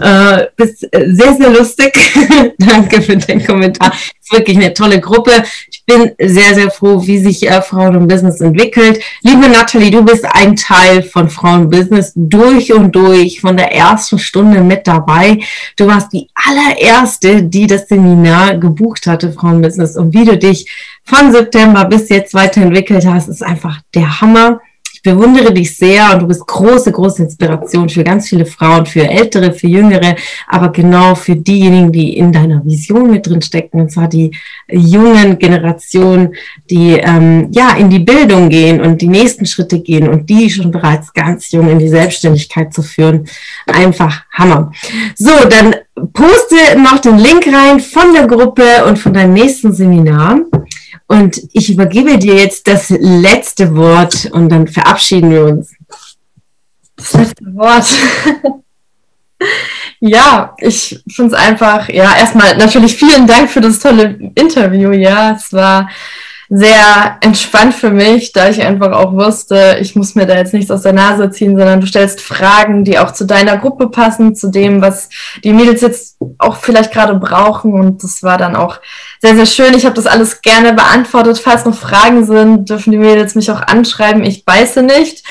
Äh, 0.00 0.46
bist 0.56 0.80
sehr, 0.80 1.34
sehr 1.34 1.50
lustig. 1.50 1.92
Danke 2.58 3.02
für 3.02 3.16
den 3.16 3.44
Kommentar. 3.44 3.92
Ist 4.20 4.32
wirklich 4.32 4.56
eine 4.56 4.74
tolle 4.74 5.00
Gruppe. 5.00 5.44
Bin 5.92 6.12
sehr, 6.18 6.54
sehr 6.54 6.70
froh, 6.70 7.06
wie 7.06 7.18
sich 7.18 7.46
äh, 7.46 7.60
Frauen 7.60 7.96
und 7.96 8.08
Business 8.08 8.40
entwickelt. 8.40 9.00
Liebe 9.22 9.48
Nathalie, 9.48 9.90
du 9.90 10.02
bist 10.02 10.24
ein 10.24 10.56
Teil 10.56 11.02
von 11.02 11.28
Frauen 11.28 11.68
Business 11.68 12.12
durch 12.14 12.72
und 12.72 12.96
durch, 12.96 13.40
von 13.42 13.56
der 13.56 13.74
ersten 13.74 14.18
Stunde 14.18 14.62
mit 14.62 14.86
dabei. 14.86 15.40
Du 15.76 15.86
warst 15.86 16.12
die 16.12 16.28
allererste, 16.34 17.42
die 17.42 17.66
das 17.66 17.88
Seminar 17.88 18.56
gebucht 18.56 19.06
hatte, 19.06 19.32
Frauen 19.32 19.60
Business. 19.60 19.96
Und 19.96 20.14
wie 20.14 20.24
du 20.24 20.38
dich 20.38 20.70
von 21.04 21.30
September 21.30 21.84
bis 21.84 22.08
jetzt 22.08 22.32
weiterentwickelt 22.32 23.04
hast, 23.04 23.28
ist 23.28 23.42
einfach 23.42 23.80
der 23.94 24.20
Hammer 24.20 24.60
bewundere 25.02 25.52
dich 25.52 25.76
sehr 25.76 26.12
und 26.12 26.22
du 26.22 26.26
bist 26.28 26.46
große, 26.46 26.92
große 26.92 27.24
Inspiration 27.24 27.88
für 27.88 28.04
ganz 28.04 28.28
viele 28.28 28.46
Frauen, 28.46 28.86
für 28.86 29.08
Ältere, 29.08 29.52
für 29.52 29.66
Jüngere, 29.66 30.14
aber 30.46 30.70
genau 30.70 31.14
für 31.14 31.34
diejenigen, 31.34 31.92
die 31.92 32.16
in 32.16 32.32
deiner 32.32 32.64
Vision 32.64 33.10
mit 33.10 33.26
drin 33.26 33.42
stecken, 33.42 33.80
und 33.80 33.90
zwar 33.90 34.08
die 34.08 34.30
jungen 34.70 35.38
Generationen, 35.38 36.34
die 36.70 36.92
ähm, 36.92 37.48
ja 37.50 37.74
in 37.76 37.90
die 37.90 37.98
Bildung 37.98 38.48
gehen 38.48 38.80
und 38.80 39.00
die 39.00 39.08
nächsten 39.08 39.46
Schritte 39.46 39.80
gehen 39.80 40.08
und 40.08 40.30
die 40.30 40.48
schon 40.50 40.70
bereits 40.70 41.12
ganz 41.12 41.50
jung 41.50 41.68
in 41.68 41.78
die 41.78 41.88
Selbstständigkeit 41.88 42.72
zu 42.72 42.82
führen. 42.82 43.26
Einfach 43.66 44.24
Hammer. 44.32 44.72
So, 45.16 45.32
dann 45.48 45.74
poste 46.12 46.78
noch 46.78 47.00
den 47.00 47.18
Link 47.18 47.46
rein 47.46 47.80
von 47.80 48.12
der 48.14 48.26
Gruppe 48.26 48.84
und 48.86 48.98
von 48.98 49.12
deinem 49.12 49.34
nächsten 49.34 49.72
Seminar. 49.72 50.40
Und 51.12 51.42
ich 51.52 51.68
übergebe 51.68 52.16
dir 52.16 52.36
jetzt 52.36 52.66
das 52.66 52.88
letzte 52.88 53.76
Wort 53.76 54.30
und 54.32 54.48
dann 54.48 54.66
verabschieden 54.66 55.30
wir 55.30 55.44
uns. 55.44 55.74
Das 56.96 57.12
letzte 57.12 57.44
Wort. 57.54 57.84
ja, 60.00 60.54
ich 60.56 61.02
finde 61.14 61.34
es 61.36 61.38
einfach, 61.38 61.90
ja, 61.90 62.16
erstmal 62.16 62.56
natürlich 62.56 62.96
vielen 62.96 63.26
Dank 63.26 63.50
für 63.50 63.60
das 63.60 63.78
tolle 63.78 64.32
Interview. 64.34 64.90
Ja, 64.92 65.32
es 65.32 65.52
war 65.52 65.90
sehr 66.54 67.16
entspannt 67.22 67.72
für 67.72 67.88
mich, 67.88 68.32
da 68.32 68.50
ich 68.50 68.60
einfach 68.60 68.92
auch 68.92 69.14
wusste, 69.14 69.78
ich 69.80 69.96
muss 69.96 70.14
mir 70.14 70.26
da 70.26 70.36
jetzt 70.36 70.52
nichts 70.52 70.70
aus 70.70 70.82
der 70.82 70.92
Nase 70.92 71.30
ziehen, 71.30 71.56
sondern 71.56 71.80
du 71.80 71.86
stellst 71.86 72.20
Fragen, 72.20 72.84
die 72.84 72.98
auch 72.98 73.12
zu 73.12 73.24
deiner 73.24 73.56
Gruppe 73.56 73.88
passen, 73.88 74.34
zu 74.34 74.50
dem, 74.50 74.82
was 74.82 75.08
die 75.42 75.54
Mädels 75.54 75.80
jetzt 75.80 76.18
auch 76.36 76.56
vielleicht 76.56 76.92
gerade 76.92 77.14
brauchen. 77.14 77.72
Und 77.72 78.04
das 78.04 78.22
war 78.22 78.36
dann 78.36 78.54
auch 78.54 78.80
sehr, 79.22 79.34
sehr 79.34 79.46
schön. 79.46 79.74
Ich 79.74 79.86
habe 79.86 79.94
das 79.94 80.04
alles 80.04 80.42
gerne 80.42 80.74
beantwortet. 80.74 81.38
Falls 81.38 81.64
noch 81.64 81.74
Fragen 81.74 82.26
sind, 82.26 82.68
dürfen 82.68 82.90
die 82.90 82.98
Mädels 82.98 83.34
mich 83.34 83.50
auch 83.50 83.62
anschreiben. 83.62 84.22
Ich 84.22 84.44
beiße 84.44 84.82
nicht. 84.82 85.24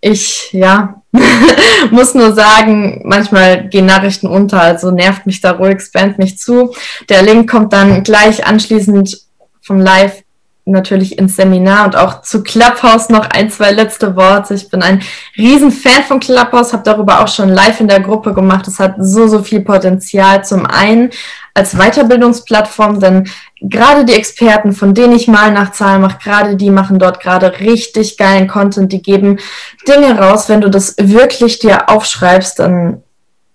Ich, 0.00 0.52
ja, 0.52 1.02
muss 1.90 2.14
nur 2.14 2.32
sagen, 2.32 3.02
manchmal 3.04 3.68
gehen 3.68 3.86
Nachrichten 3.86 4.28
unter, 4.28 4.60
also 4.60 4.92
nervt 4.92 5.26
mich 5.26 5.40
da 5.40 5.50
ruhig, 5.50 5.80
spamt 5.80 6.18
mich 6.18 6.38
zu. 6.38 6.76
Der 7.08 7.22
Link 7.22 7.50
kommt 7.50 7.72
dann 7.72 8.04
gleich 8.04 8.46
anschließend 8.46 9.18
vom 9.60 9.80
Live 9.80 10.22
natürlich 10.70 11.18
ins 11.18 11.36
Seminar 11.36 11.86
und 11.86 11.96
auch 11.96 12.22
zu 12.22 12.42
Clubhouse 12.42 13.08
noch 13.08 13.28
ein, 13.30 13.50
zwei 13.50 13.72
letzte 13.72 14.16
Worte. 14.16 14.54
Ich 14.54 14.68
bin 14.68 14.82
ein 14.82 15.02
riesen 15.36 15.70
Fan 15.70 16.02
von 16.06 16.20
Clubhouse, 16.20 16.72
habe 16.72 16.82
darüber 16.84 17.20
auch 17.20 17.28
schon 17.28 17.48
live 17.48 17.80
in 17.80 17.88
der 17.88 18.00
Gruppe 18.00 18.34
gemacht. 18.34 18.68
Es 18.68 18.78
hat 18.78 18.96
so, 18.98 19.26
so 19.28 19.42
viel 19.42 19.60
Potenzial. 19.60 20.44
Zum 20.44 20.66
einen 20.66 21.10
als 21.54 21.76
Weiterbildungsplattform, 21.76 23.00
denn 23.00 23.28
gerade 23.60 24.04
die 24.04 24.14
Experten, 24.14 24.72
von 24.72 24.94
denen 24.94 25.14
ich 25.14 25.26
mal 25.26 25.50
nach 25.50 25.72
Zahlen 25.72 26.02
mache, 26.02 26.18
gerade 26.22 26.56
die 26.56 26.70
machen 26.70 26.98
dort 26.98 27.20
gerade 27.20 27.60
richtig 27.60 28.16
geilen 28.16 28.46
Content, 28.46 28.92
die 28.92 29.02
geben 29.02 29.38
Dinge 29.86 30.18
raus. 30.18 30.48
Wenn 30.48 30.60
du 30.60 30.70
das 30.70 30.94
wirklich 30.98 31.58
dir 31.58 31.88
aufschreibst, 31.88 32.60
dann 32.60 33.02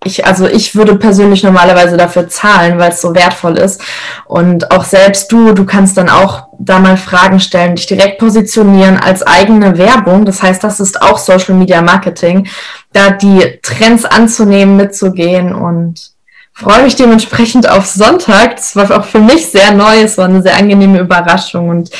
ich, 0.04 0.26
also 0.26 0.46
ich 0.46 0.74
würde 0.74 0.94
persönlich 0.96 1.42
normalerweise 1.42 1.96
dafür 1.96 2.28
zahlen, 2.28 2.78
weil 2.78 2.90
es 2.90 3.00
so 3.00 3.14
wertvoll 3.14 3.58
ist. 3.58 3.80
Und 4.26 4.70
auch 4.70 4.84
selbst 4.84 5.30
du, 5.32 5.52
du 5.52 5.64
kannst 5.64 5.96
dann 5.96 6.08
auch 6.08 6.48
da 6.58 6.78
mal 6.78 6.96
Fragen 6.96 7.40
stellen, 7.40 7.76
dich 7.76 7.86
direkt 7.86 8.18
positionieren 8.18 8.96
als 8.96 9.22
eigene 9.22 9.78
Werbung. 9.78 10.24
Das 10.24 10.42
heißt, 10.42 10.62
das 10.62 10.80
ist 10.80 11.02
auch 11.02 11.18
Social 11.18 11.54
Media 11.54 11.82
Marketing, 11.82 12.46
da 12.92 13.10
die 13.10 13.58
Trends 13.62 14.04
anzunehmen, 14.04 14.76
mitzugehen 14.76 15.54
und 15.54 16.12
freue 16.52 16.84
mich 16.84 16.96
dementsprechend 16.96 17.68
auf 17.68 17.86
Sonntag. 17.86 18.56
Das 18.56 18.76
war 18.76 18.90
auch 18.98 19.04
für 19.04 19.20
mich 19.20 19.46
sehr 19.46 19.72
neu. 19.72 20.02
Es 20.02 20.18
war 20.18 20.26
eine 20.26 20.42
sehr 20.42 20.56
angenehme 20.56 21.00
Überraschung 21.00 21.68
und 21.68 21.90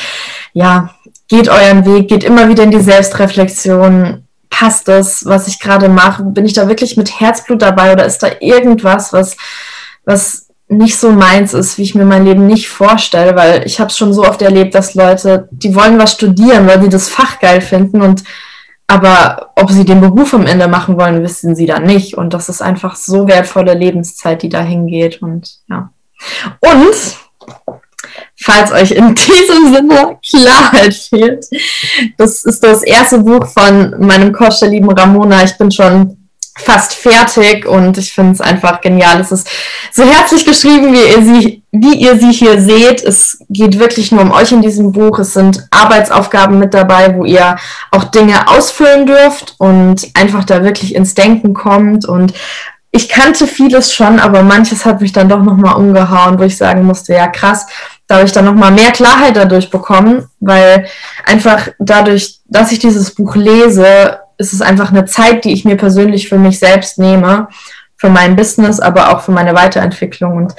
ja, 0.53 0.91
geht 1.27 1.49
euren 1.49 1.85
Weg, 1.85 2.07
geht 2.07 2.23
immer 2.23 2.47
wieder 2.49 2.63
in 2.63 2.71
die 2.71 2.79
Selbstreflexion 2.79 4.24
passt 4.59 4.87
das, 4.87 5.25
was 5.25 5.47
ich 5.47 5.59
gerade 5.59 5.89
mache? 5.89 6.23
Bin 6.23 6.45
ich 6.45 6.53
da 6.53 6.69
wirklich 6.69 6.95
mit 6.95 7.19
Herzblut 7.19 7.61
dabei 7.61 7.91
oder 7.91 8.05
ist 8.05 8.23
da 8.23 8.29
irgendwas, 8.39 9.11
was, 9.11 9.35
was 10.05 10.47
nicht 10.69 10.97
so 10.97 11.11
meins 11.11 11.53
ist, 11.53 11.77
wie 11.77 11.83
ich 11.83 11.93
mir 11.93 12.05
mein 12.05 12.25
Leben 12.25 12.47
nicht 12.47 12.69
vorstelle? 12.69 13.35
Weil 13.35 13.65
ich 13.65 13.79
habe 13.81 13.89
es 13.89 13.97
schon 13.97 14.13
so 14.13 14.23
oft 14.23 14.41
erlebt, 14.41 14.73
dass 14.73 14.95
Leute, 14.95 15.49
die 15.51 15.75
wollen 15.75 15.99
was 15.99 16.13
studieren, 16.13 16.67
weil 16.67 16.81
sie 16.81 16.89
das 16.89 17.09
Fach 17.09 17.39
geil 17.39 17.59
finden 17.59 18.01
und 18.01 18.23
aber 18.87 19.51
ob 19.55 19.71
sie 19.71 19.83
den 19.83 19.99
Beruf 19.99 20.33
am 20.33 20.45
Ende 20.45 20.67
machen 20.67 20.95
wollen, 20.97 21.23
wissen 21.23 21.55
sie 21.55 21.65
dann 21.65 21.83
nicht. 21.83 22.15
Und 22.15 22.35
das 22.35 22.49
ist 22.49 22.61
einfach 22.61 22.95
so 22.95 23.27
wertvolle 23.27 23.73
Lebenszeit, 23.73 24.43
die 24.43 24.49
da 24.49 24.61
hingeht. 24.61 25.23
Und 25.23 25.55
ja. 25.67 25.89
Und 26.59 27.17
falls 28.41 28.71
euch 28.71 28.91
in 28.91 29.15
diesem 29.15 29.73
Sinne 29.73 30.17
Klarheit 30.27 30.93
fehlt. 30.93 31.45
Das 32.17 32.43
ist 32.43 32.63
das 32.63 32.83
erste 32.83 33.19
Buch 33.19 33.47
von 33.47 33.95
meinem 33.99 34.33
Coach, 34.33 34.59
der 34.59 34.69
lieben 34.69 34.91
Ramona. 34.91 35.43
Ich 35.43 35.57
bin 35.57 35.71
schon 35.71 36.17
fast 36.57 36.93
fertig 36.93 37.65
und 37.65 37.97
ich 37.97 38.13
finde 38.13 38.31
es 38.31 38.41
einfach 38.41 38.79
genial. 38.79 39.19
Es 39.19 39.31
ist 39.31 39.49
so 39.91 40.03
herzlich 40.03 40.45
geschrieben, 40.45 40.93
wie 40.93 41.03
ihr, 41.03 41.21
sie, 41.21 41.63
wie 41.71 41.97
ihr 41.97 42.17
sie 42.17 42.31
hier 42.31 42.61
seht. 42.61 43.03
Es 43.03 43.39
geht 43.49 43.77
wirklich 43.77 44.11
nur 44.11 44.21
um 44.21 44.31
euch 44.31 44.53
in 44.53 44.61
diesem 44.61 44.93
Buch. 44.93 45.19
Es 45.19 45.33
sind 45.33 45.67
Arbeitsaufgaben 45.71 46.57
mit 46.57 46.73
dabei, 46.73 47.13
wo 47.15 47.25
ihr 47.25 47.57
auch 47.91 48.05
Dinge 48.05 48.47
ausfüllen 48.47 49.05
dürft 49.05 49.55
und 49.57 50.07
einfach 50.13 50.45
da 50.45 50.63
wirklich 50.63 50.95
ins 50.95 51.13
Denken 51.13 51.53
kommt 51.53 52.05
und 52.05 52.33
ich 52.95 53.09
kannte 53.09 53.45
vieles 53.45 53.93
schon, 53.93 54.21
aber 54.21 54.41
manches 54.41 54.85
hat 54.85 55.01
mich 55.01 55.11
dann 55.11 55.27
doch 55.27 55.43
nochmal 55.43 55.75
umgehauen, 55.75 56.39
wo 56.39 56.43
ich 56.43 56.55
sagen 56.55 56.85
musste, 56.85 57.11
ja 57.11 57.27
krass, 57.27 57.67
da 58.07 58.15
habe 58.15 58.25
ich 58.25 58.31
dann 58.31 58.45
nochmal 58.45 58.71
mehr 58.71 58.91
Klarheit 58.91 59.35
dadurch 59.35 59.69
bekommen, 59.69 60.27
weil 60.39 60.87
einfach 61.25 61.69
dadurch, 61.79 62.39
dass 62.45 62.71
ich 62.71 62.79
dieses 62.79 63.13
Buch 63.15 63.35
lese, 63.35 64.19
ist 64.37 64.53
es 64.53 64.61
einfach 64.61 64.91
eine 64.91 65.05
Zeit, 65.05 65.45
die 65.45 65.53
ich 65.53 65.65
mir 65.65 65.77
persönlich 65.77 66.29
für 66.29 66.37
mich 66.37 66.59
selbst 66.59 66.99
nehme, 66.99 67.47
für 67.97 68.09
mein 68.09 68.35
Business, 68.35 68.79
aber 68.79 69.09
auch 69.09 69.21
für 69.21 69.31
meine 69.31 69.55
Weiterentwicklung. 69.55 70.35
Und 70.35 70.55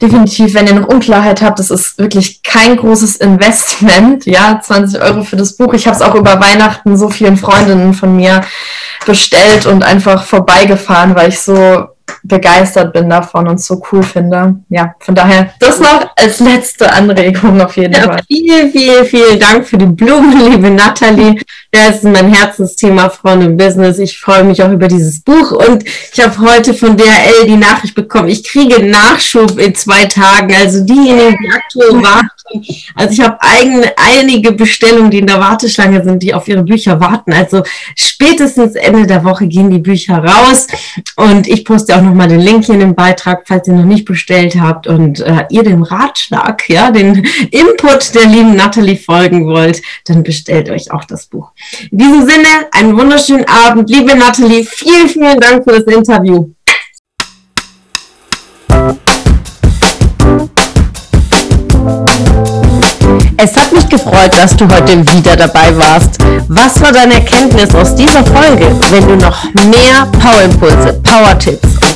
definitiv, 0.00 0.54
wenn 0.54 0.66
ihr 0.66 0.74
noch 0.74 0.88
Unklarheit 0.88 1.40
habt, 1.42 1.58
das 1.58 1.70
ist 1.70 1.98
wirklich 1.98 2.42
kein 2.42 2.76
großes 2.76 3.16
Investment. 3.16 4.26
Ja, 4.26 4.60
20 4.62 5.00
Euro 5.00 5.22
für 5.24 5.36
das 5.36 5.56
Buch. 5.56 5.72
Ich 5.72 5.86
habe 5.86 5.96
es 5.96 6.02
auch 6.02 6.14
über 6.14 6.38
Weihnachten 6.38 6.96
so 6.96 7.08
vielen 7.08 7.38
Freundinnen 7.38 7.94
von 7.94 8.14
mir 8.14 8.42
bestellt 9.06 9.66
und 9.66 9.82
einfach 9.82 10.24
vorbeigefahren, 10.24 11.16
weil 11.16 11.30
ich 11.30 11.40
so 11.40 11.86
begeistert 12.26 12.92
bin 12.92 13.08
davon 13.08 13.48
und 13.48 13.60
so 13.60 13.82
cool 13.90 14.02
finde. 14.02 14.56
Ja, 14.68 14.94
von 15.00 15.14
daher 15.14 15.50
das 15.60 15.80
noch 15.80 16.10
als 16.16 16.40
letzte 16.40 16.92
Anregung 16.92 17.60
auf 17.60 17.76
jeden 17.76 17.94
ja, 17.94 18.02
Fall. 18.02 18.20
Vielen, 18.26 18.70
vielen, 18.70 19.04
vielen 19.04 19.38
Dank 19.38 19.66
für 19.66 19.78
die 19.78 19.86
Blumen, 19.86 20.50
liebe 20.50 20.70
Nathalie. 20.70 21.40
Das 21.70 21.96
ist 21.96 22.04
mein 22.04 22.32
Herzensthema 22.32 23.10
Frauen 23.10 23.42
im 23.42 23.56
Business. 23.56 23.98
Ich 23.98 24.18
freue 24.18 24.44
mich 24.44 24.62
auch 24.62 24.70
über 24.70 24.88
dieses 24.88 25.22
Buch 25.22 25.52
und 25.52 25.84
ich 25.84 26.20
habe 26.22 26.38
heute 26.38 26.74
von 26.74 26.96
DHL 26.96 27.46
die 27.46 27.56
Nachricht 27.56 27.94
bekommen, 27.94 28.28
ich 28.28 28.44
kriege 28.44 28.82
Nachschub 28.82 29.58
in 29.58 29.74
zwei 29.74 30.06
Tagen. 30.06 30.54
Also 30.54 30.84
diejenigen, 30.84 31.36
die 31.42 31.50
aktuell 31.50 32.02
warten, 32.02 32.30
also 32.94 33.12
ich 33.12 33.20
habe 33.20 33.38
einige 33.40 34.52
Bestellungen, 34.52 35.10
die 35.10 35.18
in 35.18 35.26
der 35.26 35.40
Warteschlange 35.40 36.02
sind, 36.04 36.22
die 36.22 36.32
auf 36.32 36.46
ihre 36.48 36.62
Bücher 36.62 37.00
warten. 37.00 37.32
Also 37.32 37.62
spätestens 37.94 38.74
Ende 38.74 39.06
der 39.06 39.24
Woche 39.24 39.46
gehen 39.46 39.70
die 39.70 39.78
Bücher 39.78 40.18
raus 40.18 40.66
und 41.16 41.46
ich 41.48 41.64
poste 41.64 41.96
auch 41.96 42.02
nochmal 42.02 42.28
den 42.28 42.40
Link 42.40 42.64
hier 42.64 42.74
in 42.74 42.80
dem 42.80 42.94
Beitrag, 42.94 43.44
falls 43.46 43.68
ihr 43.68 43.74
noch 43.74 43.84
nicht 43.84 44.04
bestellt 44.04 44.56
habt 44.60 44.86
und 44.86 45.20
äh, 45.20 45.44
ihr 45.50 45.62
dem 45.62 45.82
Ratschlag, 45.82 46.68
ja, 46.68 46.90
den 46.90 47.26
Input 47.50 48.14
der 48.14 48.26
lieben 48.26 48.54
Natalie 48.54 48.96
folgen 48.96 49.46
wollt, 49.46 49.82
dann 50.06 50.22
bestellt 50.22 50.70
euch 50.70 50.90
auch 50.92 51.04
das 51.04 51.26
Buch. 51.26 51.50
In 51.90 51.98
diesem 51.98 52.26
Sinne, 52.26 52.48
einen 52.72 52.96
wunderschönen 52.96 53.46
Abend. 53.48 53.90
Liebe 53.90 54.16
Natalie, 54.16 54.64
vielen, 54.64 55.08
vielen 55.08 55.40
Dank 55.40 55.64
für 55.64 55.80
das 55.80 55.94
Interview. 55.94 56.46
Es 63.38 63.54
hat 63.54 63.70
mich 63.72 63.86
gefreut, 63.88 64.32
dass 64.40 64.56
du 64.56 64.66
heute 64.68 64.98
wieder 65.12 65.36
dabei 65.36 65.76
warst. 65.76 66.18
Was 66.48 66.80
war 66.80 66.90
deine 66.90 67.14
Erkenntnis 67.14 67.74
aus 67.74 67.94
dieser 67.94 68.24
Folge? 68.24 68.74
Wenn 68.90 69.06
du 69.06 69.16
noch 69.16 69.44
mehr 69.66 70.06
Power-Impulse, 70.18 70.94
Power-Tipps 71.02 71.95